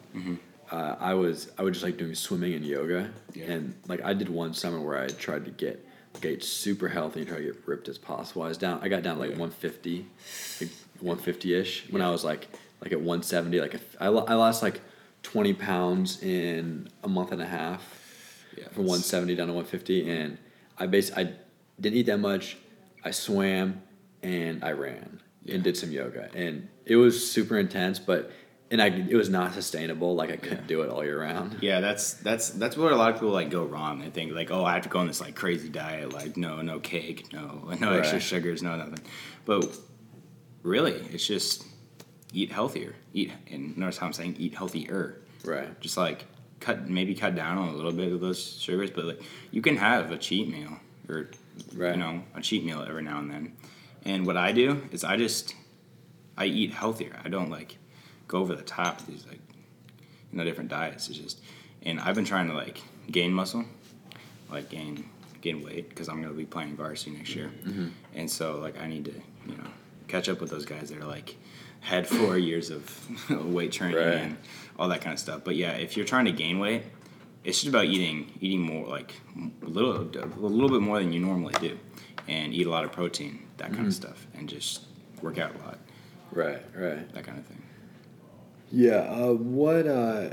[0.70, 3.52] Uh, I was I was just like doing swimming and yoga, Yeah.
[3.52, 5.86] and like I did one summer where I tried to get
[6.20, 8.42] get super healthy and try to get ripped as possible.
[8.42, 8.78] I was down.
[8.82, 9.38] I got down to like Yeah.
[9.38, 10.06] 150,
[10.60, 12.48] like 150 ish when I was like
[12.80, 13.60] like at 170.
[13.60, 14.80] Like I I lost like
[15.22, 17.82] 20 pounds in a month and a half
[18.56, 20.38] Yeah, from 170 down to 150, and
[20.78, 21.32] I bas I
[21.80, 22.56] didn't eat that much.
[23.04, 23.82] I swam
[24.22, 25.56] and I ran Yeah.
[25.56, 28.30] and did some yoga, and it was super intense, but
[28.70, 30.14] and I it was not sustainable.
[30.14, 30.66] Like I couldn't Yeah.
[30.66, 31.58] do it all year round.
[31.60, 34.00] Yeah, that's that's that's where a lot of people like go wrong.
[34.00, 36.60] They think like, oh, I have to go on this like crazy diet, like no,
[36.62, 39.04] no cake, no, no extra sugars, no nothing.
[39.44, 39.76] But
[40.62, 41.64] really, it's just
[42.32, 42.94] eat healthier.
[43.12, 45.20] Eat and notice how I'm saying eat healthier.
[45.44, 45.78] Right.
[45.80, 46.24] Just like
[46.60, 49.76] cut maybe cut down on a little bit of those sugars, but like you can
[49.76, 51.30] have a cheat meal or
[51.76, 51.92] Right.
[51.94, 53.52] you know a cheat meal every now and then.
[54.04, 55.54] And what I do is I just
[56.36, 57.20] I eat healthier.
[57.24, 57.76] I don't like
[58.28, 59.40] go over the top with these like
[60.32, 61.08] you know different diets.
[61.08, 61.40] It's just
[61.82, 63.64] and I've been trying to like gain muscle,
[64.50, 65.08] like gain
[65.40, 67.88] gain weight because I'm gonna be playing varsity next year, mm-hmm.
[68.14, 69.12] and so like I need to
[69.46, 69.68] you know
[70.08, 71.36] catch up with those guys that are like
[71.80, 74.14] had four years of weight training Right.
[74.14, 74.36] and
[74.78, 75.42] all that kind of stuff.
[75.44, 76.82] But yeah, if you're trying to gain weight,
[77.44, 79.14] it's just about eating eating more like
[79.62, 81.78] a little a little bit more than you normally do,
[82.26, 83.90] and eat a lot of protein, that kind of mm-hmm.
[83.90, 84.82] stuff, and just
[85.22, 85.78] work out a lot,
[86.32, 86.62] Right.
[86.76, 87.12] Right.
[87.14, 87.62] that kind of thing.
[88.74, 88.96] Yeah.
[88.96, 90.30] Uh, what uh,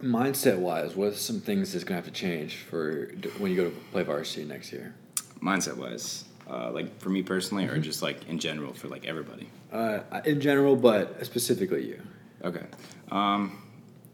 [0.00, 0.94] mindset wise?
[0.94, 4.44] What's some things that's gonna have to change for when you go to play varsity
[4.44, 4.94] next year?
[5.42, 9.48] Mindset wise, uh, like for me personally, or just like in general for like everybody.
[9.72, 12.00] Uh, in general, but specifically you.
[12.44, 12.64] Okay.
[13.10, 13.60] Um,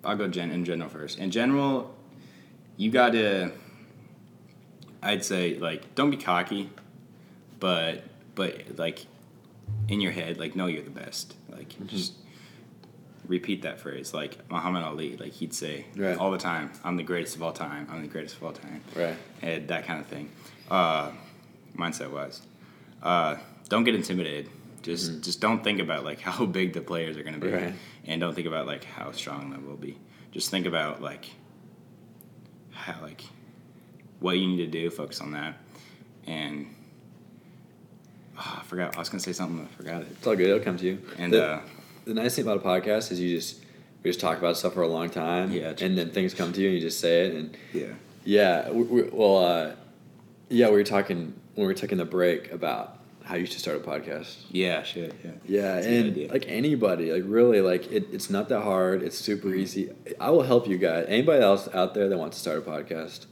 [0.03, 1.19] I'll go gen- in general first.
[1.19, 1.95] In general,
[2.79, 3.53] you got to.
[5.03, 6.71] I'd say like don't be cocky,
[7.59, 8.03] but
[8.35, 9.05] but like
[9.89, 11.35] in your head like know you're the best.
[11.51, 12.15] Like just
[13.31, 14.13] repeat that phrase.
[14.13, 16.19] Like Muhammad Ali, like he'd say Right.
[16.19, 17.87] all the time, "I'm the greatest of all time.
[17.91, 19.17] I'm the greatest of all time." Right.
[19.41, 20.29] And that kind of thing.
[20.71, 21.13] Uh,
[21.77, 22.43] mindset wise,
[23.03, 23.37] uh,
[23.69, 24.49] don't get intimidated.
[24.83, 27.75] Just just don't think about like how big the players are going to be, Right.
[28.07, 29.97] and don't think about like how strong they will be.
[30.33, 31.27] Just think about like
[32.73, 33.23] how like
[34.21, 34.91] what you need to do.
[34.91, 35.55] Focus on that,
[36.27, 36.67] and
[38.39, 38.97] oh, I forgot.
[38.97, 39.67] I was gonna say something.
[39.71, 40.09] I forgot it.
[40.13, 40.49] It's all good.
[40.49, 40.99] It'll come to you.
[41.19, 41.61] And the, uh,
[42.11, 43.61] the nice thing about a podcast is you just
[44.03, 45.53] we just talk about stuff for a long time.
[45.53, 47.87] Yeah, And then things come to you and you just say it and yeah,
[48.25, 48.71] yeah.
[48.71, 49.73] We, we, well, uh,
[50.49, 50.67] yeah.
[50.67, 53.81] We were talking when we were taking the break about how you should start a
[53.81, 54.35] podcast.
[54.51, 58.63] yeah, shit, yeah, Yeah, That's and like anybody, like really, like it, it's not that
[58.63, 59.03] hard.
[59.03, 59.91] It's super easy.
[60.19, 61.07] I will help you guys.
[61.09, 63.27] Anybody else out there that wants to start a podcast,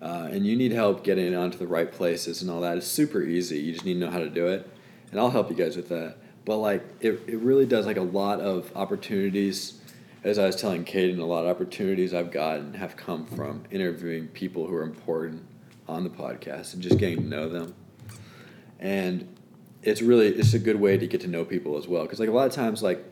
[0.00, 2.86] uh, and you need help getting it onto the right places and all that, it's
[2.86, 3.58] super easy.
[3.58, 4.66] You just need to know how to do it,
[5.10, 6.16] and I'll help you guys with that.
[6.44, 9.80] But like, it, it really does like a lot of opportunities.
[10.22, 14.28] As I was telling Caeden, a lot of opportunities I've gotten have come from interviewing
[14.28, 15.44] people who are important
[15.86, 17.74] on the podcast and just getting to know them
[18.84, 19.26] and
[19.82, 22.28] it's really it's a good way to get to know people as well because like
[22.28, 23.04] a lot of times like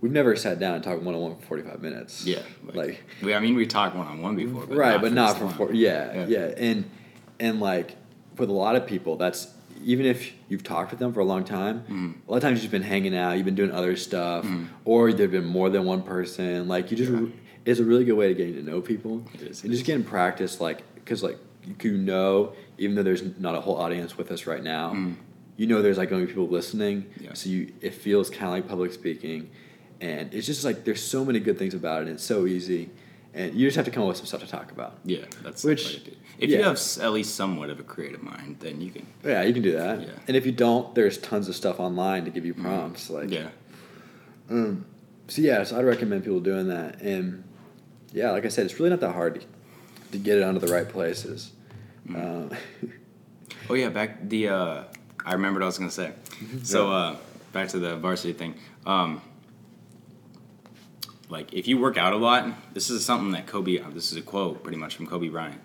[0.00, 2.24] we've never sat down and talked one on one for forty five minutes.
[2.24, 2.40] yeah.
[2.72, 5.14] like, we, I mean, we talked one on one before, but right, not but for
[5.14, 5.72] not for four.
[5.72, 6.26] Yeah, Yeah.
[6.26, 6.90] yeah, and
[7.40, 7.96] and like
[8.36, 9.52] with a lot of people, that's
[9.84, 11.80] even if you've talked with them for a long time.
[11.80, 12.10] Mm-hmm.
[12.26, 14.66] A lot of times you've been hanging out, you've been doing other stuff, Mhm.
[14.84, 16.68] or there've been more than one person.
[16.68, 17.26] Like you just, Yeah.
[17.64, 19.22] it's a really good way to getting to know people.
[19.34, 21.38] It is, and it just getting practice, like because like
[21.82, 25.14] you know, even though there's not a whole audience with us right now, Mhm.
[25.58, 27.04] you know there's like going to be people listening.
[27.20, 27.34] Yeah.
[27.34, 29.50] So you, it feels kind of like public speaking,
[30.00, 32.06] and it's just like there's so many good things about it.
[32.06, 32.88] and It's so easy,
[33.34, 34.98] and you just have to come up with some stuff to talk about.
[35.04, 36.00] Yeah, that's Which-.
[36.38, 36.58] If yeah.
[36.58, 39.06] you have at least somewhat of a creative mind, then you can.
[39.24, 40.00] Yeah, you can do that.
[40.00, 40.10] Yeah.
[40.28, 43.10] And if you don't, there's tons of stuff online to give you prompts.
[43.10, 43.48] Like, yeah,
[44.48, 44.86] Um,
[45.26, 47.00] so yeah, so I'd recommend people doing that.
[47.00, 47.42] And
[48.12, 49.46] yeah, like I said, it's really not that hard to,
[50.12, 51.52] to get it onto the right places.
[52.08, 52.50] Mm.
[52.52, 52.56] Um,
[53.70, 54.84] Oh yeah, back the uh,
[55.24, 56.12] I remembered what I was gonna say.
[56.62, 57.16] So uh,
[57.52, 58.54] back to the varsity thing.
[58.86, 59.20] Um,
[61.28, 63.78] like if you work out a lot, this is something that Kobe.
[63.78, 65.60] uh, This is a quote pretty much from Kobe Bryant.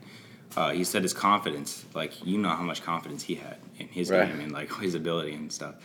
[0.55, 4.09] Uh, he said his confidence, like you know how much confidence he had in his
[4.11, 4.28] Right.
[4.28, 5.76] game and like his ability and stuff.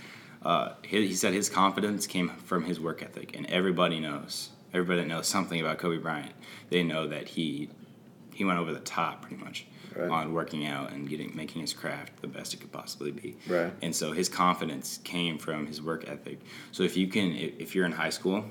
[0.42, 4.50] Uh, he, he said his confidence came from his work ethic, and everybody knows.
[4.74, 6.32] Everybody knows something about Kobe Bryant,
[6.70, 7.70] they know that he
[8.34, 9.66] he went over the top pretty much
[9.96, 10.10] Right.
[10.10, 13.36] on working out and getting making his craft the best it could possibly be.
[13.48, 13.72] Right.
[13.82, 16.38] And so his confidence came from his work ethic.
[16.70, 18.44] So if you can, if, if you're in high school,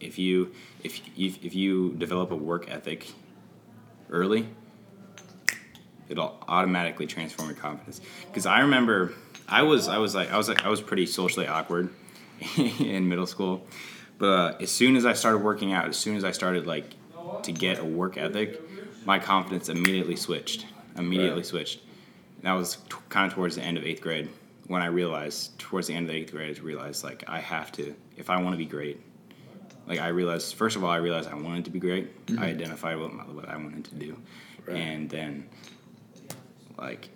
[0.00, 3.12] if you if you, if you develop a work ethic
[4.10, 4.48] early,
[6.08, 8.00] it'll automatically transform your confidence.
[8.26, 9.12] Because I remember
[9.48, 11.90] I was I was like I was like I was pretty socially awkward
[12.56, 13.66] in middle school,
[14.18, 16.94] but uh, as soon as I started working out, as soon as I started like
[17.42, 18.60] to get a work ethic,
[19.04, 20.66] my confidence immediately switched.
[20.96, 21.46] Immediately Right.
[21.46, 21.80] switched.
[22.36, 24.28] And that was t- kind of towards the end of eighth grade
[24.66, 27.70] when I realized towards the end of the eighth grade I realized like I have
[27.72, 29.00] to if I want to be great.
[29.88, 32.26] Like I realized first of all I realized I wanted to be great.
[32.26, 32.42] Mm-hmm.
[32.42, 34.16] I identified what, my, what I wanted to do,
[34.66, 34.76] Right.
[34.76, 35.48] and then
[36.76, 37.08] like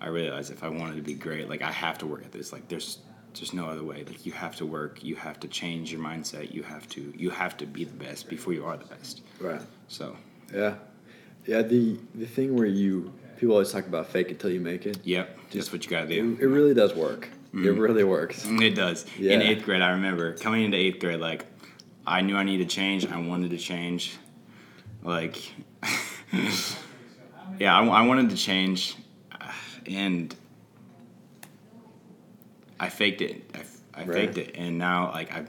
[0.00, 2.52] I realized if I wanted to be great, like I have to work at this.
[2.52, 2.98] Like there's
[3.34, 4.04] there's no other way.
[4.04, 5.02] Like you have to work.
[5.02, 6.52] You have to change your mindset.
[6.52, 9.22] You have to you have to be the best before you are the best.
[9.40, 9.60] right.
[9.88, 10.16] So
[10.54, 10.74] Yeah.
[11.46, 11.62] Yeah.
[11.62, 14.98] The the thing where you people always talk about fake it till you make it.
[15.04, 16.36] yep, just what you gotta do.
[16.40, 17.28] it really does work.
[17.52, 17.78] It mm-hmm.
[17.80, 18.44] really works.
[18.44, 19.06] It does.
[19.18, 19.32] Yeah.
[19.32, 21.46] In eighth grade, I remember coming into eighth grade, like
[22.08, 23.06] I knew I needed to change.
[23.06, 24.16] I wanted to change.
[25.02, 25.36] Like,
[27.58, 28.96] yeah, I, I wanted to change,
[29.86, 30.34] and
[32.80, 33.44] I faked it.
[33.94, 34.12] I Right.
[34.12, 35.44] faked it, and now like I,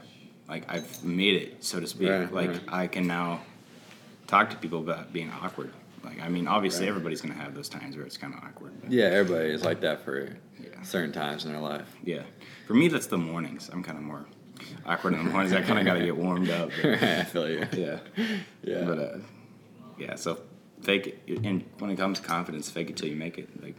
[0.48, 2.08] like I've made it, so to speak.
[2.10, 2.60] Right, like right.
[2.68, 3.40] I can now
[4.26, 5.72] talk to people about being awkward.
[6.02, 8.72] Like I mean, obviously everybody's gonna have those times where it's kind of awkward.
[8.88, 10.82] Yeah, everybody is like that for Yeah.
[10.82, 11.86] certain times in their life.
[12.02, 12.22] Yeah.
[12.66, 13.70] For me, that's the mornings.
[13.72, 14.26] I'm kind of more
[14.86, 15.52] awkward in the mornings.
[15.52, 16.70] I kind of got to get warmed up.
[16.82, 17.66] but- I feel you.
[17.76, 17.98] yeah.
[18.62, 18.84] Yeah.
[18.84, 19.18] But, uh,
[19.98, 20.40] yeah, so
[20.82, 21.38] fake it.
[21.44, 23.48] And when it comes to confidence, fake it till you make it.
[23.62, 23.76] Like,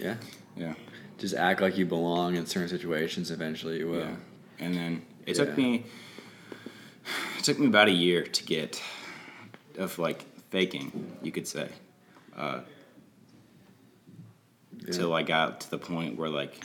[0.00, 0.16] yeah.
[0.56, 0.74] yeah.
[1.18, 3.30] Just act like you belong in certain situations.
[3.30, 4.00] Eventually, you will.
[4.00, 4.16] Yeah.
[4.58, 5.44] And then it Yeah.
[5.44, 5.84] took me,
[7.38, 8.82] it took me about a year to get,
[9.78, 11.68] of like faking, you could say,
[12.36, 12.60] uh,
[14.84, 14.92] Yeah.
[14.92, 16.60] till I got to the point where like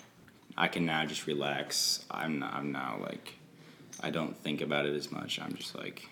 [0.57, 2.03] I can now just relax.
[2.09, 3.36] I'm I'm now like
[4.01, 5.39] I don't think about it as much.
[5.39, 6.07] I'm just like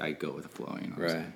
[0.00, 0.76] I go with the flow.
[0.80, 0.96] You know.
[0.96, 1.26] Right.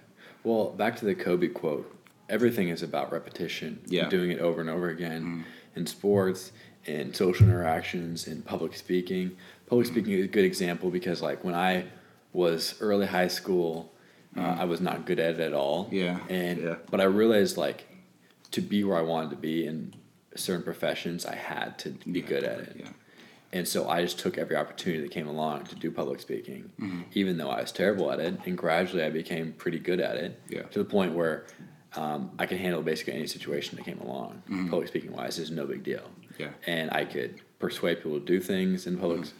[0.44, 1.94] Well, back to the Kobe quote.
[2.28, 3.80] Everything is about repetition.
[3.86, 4.08] Yeah.
[4.08, 6.52] Doing it over and over again in sports,
[6.84, 9.36] in social interactions, in public speaking.
[9.66, 9.94] Public Mm-hmm.
[9.94, 11.84] speaking is a good example because, like, when I
[12.32, 13.92] was early high school,
[14.36, 15.88] uh, I was not good at it at all.
[15.90, 16.74] Yeah, And yeah.
[16.90, 17.86] but I realized like
[18.52, 19.94] to be where I wanted to be in
[20.36, 22.76] certain professions, I had to be Yeah, good at it.
[22.78, 22.88] Yeah.
[23.52, 27.02] And so I just took every opportunity that came along to do public speaking, Mm-hmm.
[27.14, 28.38] even though I was terrible at it.
[28.44, 30.62] And gradually I became pretty good at it Yeah.
[30.64, 31.46] to the point where
[31.96, 34.42] um, I could handle basically any situation that came along.
[34.70, 36.00] Public speaking wise is no big deal.
[36.00, 36.42] Mm-hmm.
[36.42, 36.50] Yeah.
[36.66, 39.32] And I could persuade people to do things in public s-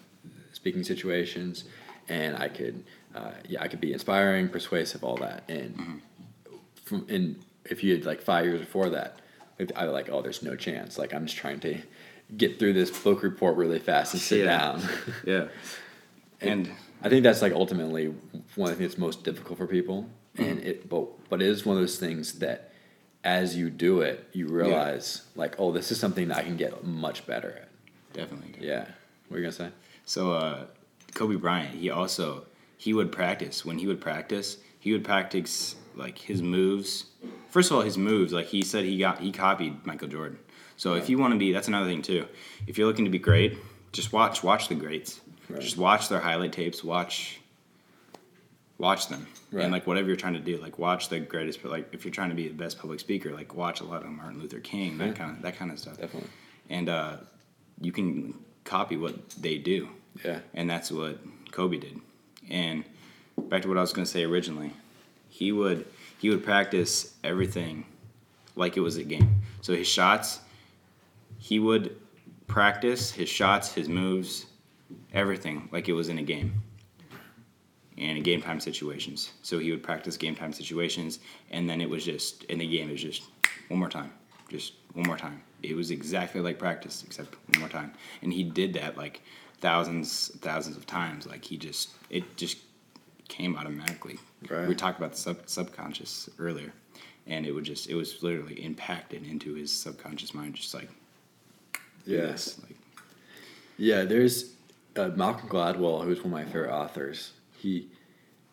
[0.53, 1.65] speaking situations,
[2.09, 2.85] and I could,
[3.15, 5.45] uh, yeah, I could be inspiring, persuasive, all that.
[5.51, 6.01] And
[6.85, 7.37] from and
[7.67, 9.19] if you had like five years before that,
[9.59, 10.97] like, I was like, oh, there's no chance.
[10.99, 11.77] Like I'm just trying to
[12.37, 14.59] get through this book report really fast and sit Yeah.
[14.59, 14.83] down.
[15.26, 15.49] Yeah.
[16.41, 16.70] And
[17.03, 18.14] I think that's like ultimately
[18.55, 21.66] one of the things that's most difficult for people, and it but but it is
[21.66, 22.70] one of those things that
[23.24, 26.85] as you do it, you realize like, oh, this is something that I can get
[26.85, 27.68] much better at.
[28.12, 28.55] definitely.
[28.64, 28.85] Yeah,
[29.26, 29.70] what are you gonna say?
[30.05, 30.66] So uh,
[31.14, 32.45] Kobe Bryant, he also
[32.76, 33.64] he would practice.
[33.64, 37.07] When he would practice, he would practice like his moves.
[37.51, 38.33] First of all, his moves.
[38.33, 40.39] Like he said, he got he copied Michael Jordan.
[40.79, 42.26] So if you want to be, that's another thing too.
[42.66, 43.59] If you're looking to be great,
[43.93, 45.20] just watch watch the greats.
[45.51, 45.61] Right.
[45.61, 46.83] Just watch their highlight tapes.
[46.83, 47.41] Watch
[48.79, 49.64] watch them Right.
[49.64, 52.12] and like whatever you're trying to do like watch the greatest but like if you're
[52.14, 54.99] trying to be the best public speaker like watch a lot of martin luther king
[54.99, 55.12] that Yeah.
[55.14, 56.31] kind of that kind of stuff Definitely.
[56.70, 57.16] and uh,
[57.81, 59.89] you can copy what they do
[60.24, 60.41] Yeah.
[60.55, 61.18] and that's what
[61.51, 61.99] Kobe did.
[62.51, 62.85] And
[63.37, 64.72] back to what I was going to say originally,
[65.29, 65.85] he would
[66.20, 67.85] he would practice everything
[68.55, 69.37] like it was a game.
[69.62, 70.41] So his shots,
[71.39, 71.97] he would
[72.47, 74.47] practice his shots, his moves,
[75.12, 76.62] everything like it was in a game.
[77.97, 79.32] And in game time situations.
[79.43, 81.18] So he would practice game time situations,
[81.51, 82.89] and then it was just in the game.
[82.89, 83.24] It was just
[83.66, 84.12] one more time,
[84.49, 85.43] just one more time.
[85.64, 87.93] It was exactly like practice, except one more time.
[88.22, 89.22] And he did that like
[89.61, 91.26] thousands, thousands of times.
[91.26, 92.59] Like he just, it just
[93.26, 94.18] came automatically.
[94.49, 94.68] Right.
[94.68, 96.72] We talked about the sub- subconscious earlier,
[97.26, 100.89] and it would just, it was literally impacted into his subconscious mind, just like
[102.07, 102.26] Yeah.
[102.62, 102.76] like
[103.76, 104.53] Yeah, there's
[104.96, 107.32] uh, Malcolm Gladwell, who's one of my favorite authors.
[107.57, 107.88] He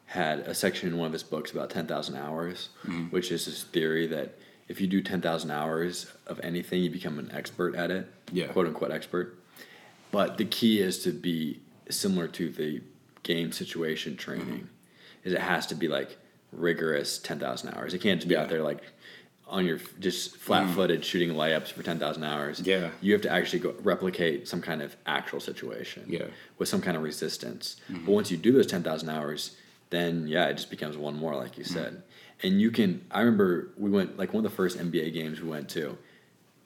[0.06, 3.06] had a section in one of his books about 10,000 hours, Mm-hmm.
[3.06, 4.38] which is this theory that
[4.68, 8.48] if you do 10,000 hours of anything, you become an expert at it, Yeah.
[8.48, 9.38] quote unquote expert.
[10.12, 12.82] But the key is to be similar to the
[13.24, 15.28] game situation training, Mm-hmm.
[15.28, 16.18] is it has to be like
[16.52, 17.94] rigorous 10,000 hours.
[17.94, 18.82] It can't just be out there like
[19.48, 22.62] on your just flat footed shooting layups for 10,000 hours.
[22.62, 22.90] Yeah.
[23.02, 26.20] You have to actually go replicate some kind of actual situation Yeah.
[26.22, 26.32] Mm-hmm.
[26.58, 27.76] with some kind of resistance.
[27.90, 29.56] But once you do those 10,000 hours,
[29.92, 31.74] then yeah, it just becomes one more, like you Mm-hmm.
[31.74, 32.04] said.
[32.44, 35.48] And you can, I remember we went, like one of the first NBA games we
[35.48, 35.98] went to,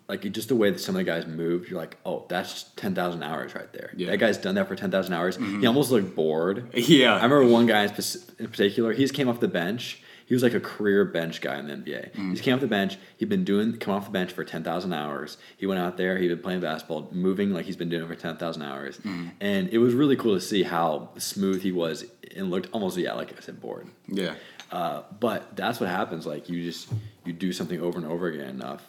[0.07, 3.21] like just the way that some of the guys moved, you're like, oh, that's 10,000
[3.21, 3.91] hours right there.
[3.95, 4.07] Yeah.
[4.09, 5.35] That guy's done that for 10,000 hours.
[5.35, 6.69] He almost looked bored.
[6.73, 7.11] Yeah.
[7.13, 7.91] I remember one guy in
[8.39, 10.01] in particular, he just came off the bench.
[10.29, 12.15] He was like a career bench guy in the NBA.
[12.15, 12.97] He just came off the bench.
[13.17, 15.37] He'd been doing come off the bench for ten thousand hours.
[15.57, 16.19] He went out there.
[16.19, 18.99] He'd been playing basketball, moving like he's been doing it for ten thousand hours.
[19.41, 22.05] And it was really cool to see how smooth he was
[22.35, 23.87] and looked almost yeah like I said bored.
[24.07, 24.35] yeah,
[24.71, 26.27] Uh, but that's what happens.
[26.27, 26.89] Like you just
[27.25, 28.83] you do something over and over again enough,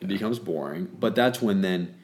[0.00, 0.88] it becomes boring.
[0.98, 1.94] But that's when then,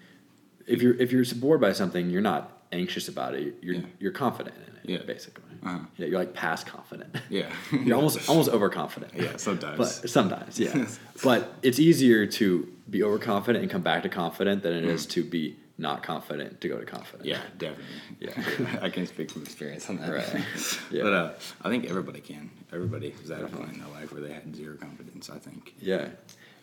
[0.67, 3.55] if you're if you're bored by something, you're not anxious about it.
[3.63, 3.81] You're Yeah.
[4.01, 5.01] you're confident in it.
[5.01, 5.07] Yeah.
[5.07, 5.45] basically.
[5.67, 5.79] Uh-huh.
[5.97, 7.17] Yeah, you're like past confident.
[7.31, 9.13] yeah, you're almost almost overconfident.
[9.15, 9.37] yeah.
[9.37, 10.87] Sometimes, But sometimes, yeah.
[11.23, 15.25] but it's easier to be overconfident and come back to confident than it is to
[15.25, 17.25] be not confident to go to confident.
[17.25, 17.33] Mm.
[17.33, 17.85] Yeah, definitely.
[18.21, 18.79] Yeah.
[18.81, 20.11] I can speak from experience on that.
[20.11, 20.45] Right.
[20.91, 21.03] Yeah.
[21.03, 22.51] But uh, I think everybody can.
[22.73, 25.29] Everybody is at a point in their life where they had zero confidence.
[25.31, 25.75] I think.
[25.81, 26.09] Yeah,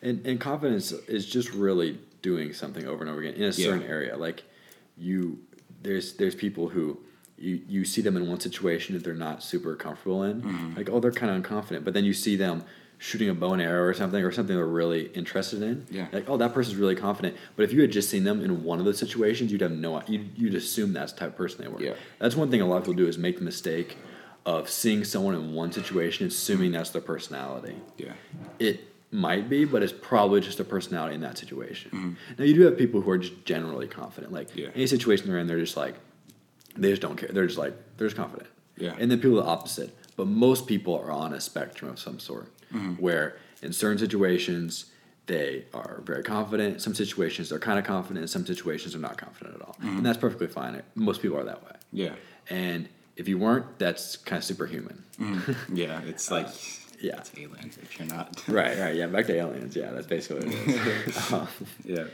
[0.02, 3.84] and and confidence is just really doing something over and over again in a certain
[3.84, 4.18] area.
[4.18, 4.44] Like
[4.98, 5.40] you,
[5.82, 6.98] there's there's people who
[7.44, 10.42] you you see them in one situation that they're not super comfortable in.
[10.42, 10.78] Mm-hmm.
[10.78, 12.64] Like oh, they're kind of unconfident, but then you see them
[13.00, 15.86] shooting a bow and arrow or something or something they're really interested in.
[15.92, 16.08] Yeah.
[16.14, 17.36] Like oh, that person's really confident.
[17.56, 20.02] But if you had just seen them in one of those situations, you'd have no
[20.08, 21.82] you'd, you'd assume that's the type of person they were.
[21.82, 21.96] Yeah.
[22.20, 23.98] That's one thing a lot of people do is make the mistake
[24.46, 27.76] of seeing someone in one situation, assuming that's their personality.
[27.98, 28.14] Yeah.
[28.60, 32.18] It might be, but it's probably just a personality in that situation.
[32.38, 34.32] Now you do have people who are just generally confident.
[34.34, 34.60] Like Mm-hmm.
[34.60, 34.70] Yeah.
[34.76, 35.96] any situation they're in, they're just like
[36.76, 37.30] they just don't care.
[37.32, 38.50] They're just like they're just confident.
[38.78, 38.96] Yeah.
[38.98, 39.96] And then people are the opposite.
[40.16, 42.94] But most people are on a spectrum of some sort, Mm-hmm.
[42.94, 44.86] where in certain situations
[45.28, 46.82] they are very confident.
[46.82, 48.30] Some situations they're kind of confident.
[48.30, 49.98] Some situations they're not confident at all, Mm-hmm.
[49.98, 50.82] and that's perfectly fine.
[50.96, 51.72] Most people are that way.
[51.92, 52.14] Yeah.
[52.50, 55.04] And if you weren't, that's kind of superhuman.
[55.74, 56.02] Yeah.
[56.02, 56.48] It's like
[57.02, 57.18] yeah.
[57.18, 58.42] it's aliens if you're not.
[58.48, 59.08] Right, right, yeah.
[59.08, 59.76] Back to aliens.
[59.76, 61.32] Yeah, that's basically what it is.
[61.34, 61.48] Um,
[61.86, 62.06] Yeah.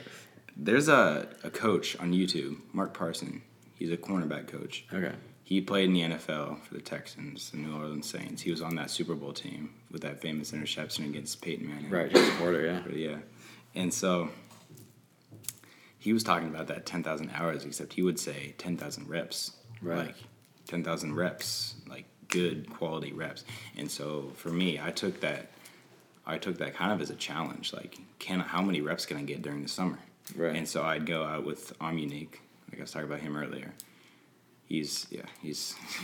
[0.56, 3.40] There's a, a coach on YouTube, Mark Parson.
[3.80, 4.84] He's a cornerback coach.
[4.92, 5.14] okay.
[5.42, 8.42] He played in the NFL for the Texans, the New Orleans Saints.
[8.42, 11.90] He was on that Super Bowl team with that famous interception against Peyton Manning.
[11.90, 12.94] Right, he's a supporter, yeah.
[12.94, 13.16] Yeah.
[13.74, 14.28] And so
[15.98, 19.52] he was talking about that 10,000 hours, except he would say 10,000 reps.
[19.82, 20.06] Right.
[20.08, 20.16] Like
[20.68, 23.44] 10,000 reps, like good quality reps.
[23.76, 25.50] And so for me, I took that.
[26.26, 27.72] I took that kind of as a challenge.
[27.72, 29.98] Like, can how many reps can I get during the summer?
[30.36, 30.54] Right.
[30.54, 32.40] And so I'd go out with I'm Unique,
[32.70, 33.72] like I was talking about him earlier.
[34.66, 35.74] He's yeah, he's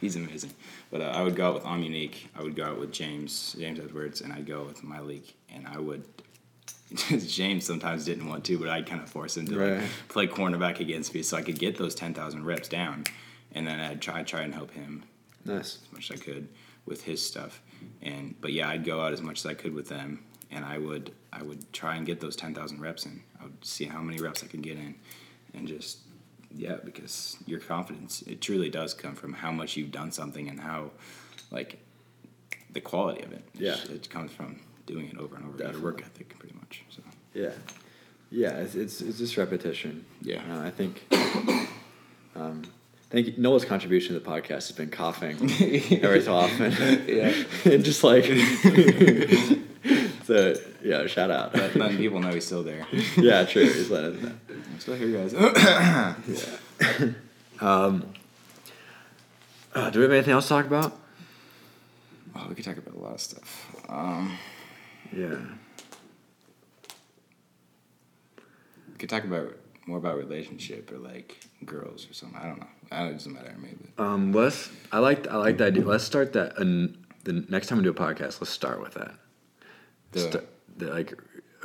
[0.00, 0.52] he's amazing.
[0.90, 2.28] But uh, I would go out with Amunique.
[2.36, 5.78] I would go out with James James Edwards, and I'd go with Malik, and I
[5.78, 6.04] would.
[7.08, 9.80] James sometimes didn't want to, but I'd kind of force him to Right.
[9.80, 13.04] like, play cornerback against me, so I could get those ten thousand reps down,
[13.52, 15.04] and then I'd try try and help him
[15.44, 15.78] Nice.
[15.86, 16.48] as much as I could
[16.86, 17.60] with his stuff.
[18.02, 20.78] And but yeah, I'd go out as much as I could with them, and I
[20.78, 23.22] would I would try and get those ten thousand reps in.
[23.40, 24.94] I would see how many reps I could get in,
[25.54, 25.98] and just
[26.54, 30.58] yeah, because your confidence it truly does come from how much you've done something and
[30.60, 30.90] how
[31.50, 31.78] like
[32.72, 33.44] the quality of it.
[33.54, 33.72] Yeah.
[33.74, 35.72] It's- it comes from doing it over and over.
[35.72, 36.84] Your work ethic, pretty much.
[36.90, 37.02] So
[37.34, 37.50] Yeah,
[38.30, 38.56] yeah.
[38.58, 40.04] It's it's, it's just repetition.
[40.22, 40.42] Yeah.
[40.50, 41.06] Uh, I think.
[42.36, 42.62] Um,
[43.10, 43.34] thank you.
[43.36, 45.34] Noah's contribution to the podcast has been coughing
[46.02, 46.72] every so often.
[47.06, 47.32] Yeah.
[47.64, 48.24] and just like.
[50.30, 51.54] so yeah, shout out.
[51.54, 52.86] Let- letting people know he's still there.
[53.16, 53.64] yeah, true.
[53.66, 54.32] Just let us know.
[54.48, 55.34] I'm still here, guys.
[59.72, 60.98] Uh, do we have anything else to talk about?
[62.34, 63.66] oh, we could talk about a lot of stuff.
[63.88, 64.36] Um,
[65.12, 65.36] Yeah.
[68.88, 69.56] we could talk about
[69.86, 72.38] more about relationship or like girls or something.
[72.40, 72.66] I don't know.
[72.90, 73.54] I don't, it doesn't matter.
[73.60, 73.92] Maybe.
[73.98, 74.70] Um, let's.
[74.90, 75.28] I like.
[75.28, 75.84] I like the idea.
[75.84, 76.58] Let's start that.
[76.58, 79.14] And the next time we do a podcast, let's start with that.
[80.12, 80.40] The- Sta-
[80.76, 81.14] the, like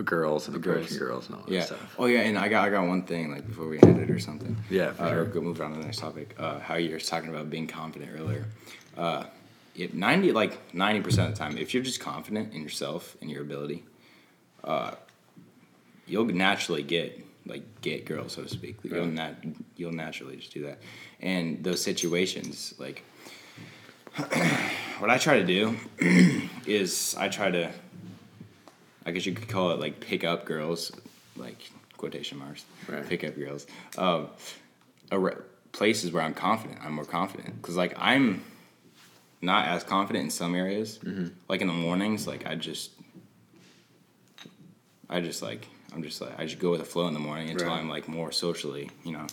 [0.04, 1.00] girls and The approaching girls.
[1.00, 1.64] girls and all that Yeah.
[1.64, 1.96] stuff.
[1.98, 4.56] Oh yeah, and I got I got one thing like before we ended or something.
[4.70, 5.26] Yeah, for uh, sure.
[5.26, 6.36] Go move on to the next topic.
[6.38, 8.46] Uh, how you were talking about being confident earlier.
[8.98, 9.24] Uh,
[9.76, 13.30] if ninety like ninety percent of the time, if you're just confident in yourself and
[13.32, 13.84] your ability,
[14.66, 14.92] uh,
[16.08, 18.78] you'll naturally get like get girls so to speak.
[18.84, 19.14] You'll Right.
[19.14, 19.46] nat-
[19.78, 20.80] you'll naturally just do that.
[21.22, 23.04] And those situations like.
[25.00, 25.76] what I try to do
[26.66, 27.70] is I try to
[29.06, 30.92] I guess you could call it like pick up girls,
[31.36, 33.06] like quotation marks, Right.
[33.08, 33.68] pick up girls.
[33.98, 34.30] Um,
[35.72, 38.44] places where I'm confident, I'm more confident because like I'm
[39.42, 41.00] not as confident in some areas.
[41.48, 42.92] Like in the mornings, like I just,
[45.10, 47.50] I just like I'm just like I just go with the flow in the morning
[47.50, 47.78] until Right.
[47.80, 49.28] I'm like more socially, you know,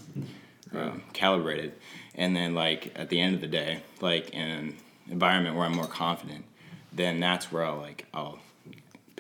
[0.74, 1.72] um, calibrated,
[2.14, 4.76] and then like at the end of the day, like in an
[5.08, 6.44] environment where I'm more confident,
[6.92, 8.38] then that's where I'll like I'll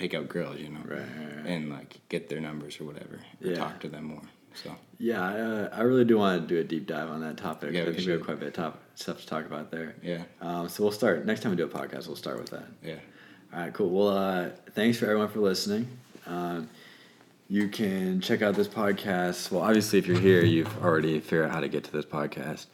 [0.02, 1.46] pick up girls, you know, Right, right, right.
[1.46, 3.54] and like get their numbers or whatever, or Yeah.
[3.54, 4.22] talk to them more.
[4.54, 7.36] So Yeah, I, uh, I really do want to do a deep dive on that
[7.36, 7.72] topic.
[7.72, 9.70] Yeah, I we think we have quite a bit of top, stuff to talk about
[9.70, 9.94] there.
[10.02, 12.08] yeah, Um, so we'll start next time we do a podcast.
[12.08, 12.66] We'll start with that.
[12.82, 12.96] yeah.
[13.54, 13.90] All right, cool.
[13.90, 15.86] Well, uh, thanks for everyone for listening.
[16.26, 16.68] Um,
[17.48, 19.50] you can check out this podcast.
[19.52, 22.66] Well, obviously, if you're here, you've already figured out how to get to this podcast.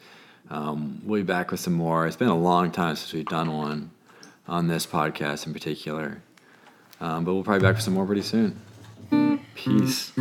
[0.49, 2.07] Um, we'll be back with some more.
[2.07, 3.91] It's been a long time since we've done one
[4.47, 6.23] on this podcast in particular,
[6.99, 8.59] um, but we'll probably be back for some more pretty soon.
[9.55, 10.11] Peace.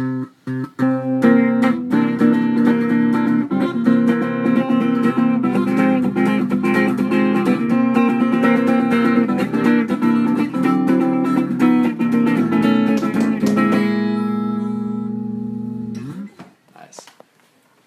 [16.75, 17.07] Nice.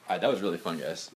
[0.08, 1.12] All right, that was really fun, guys.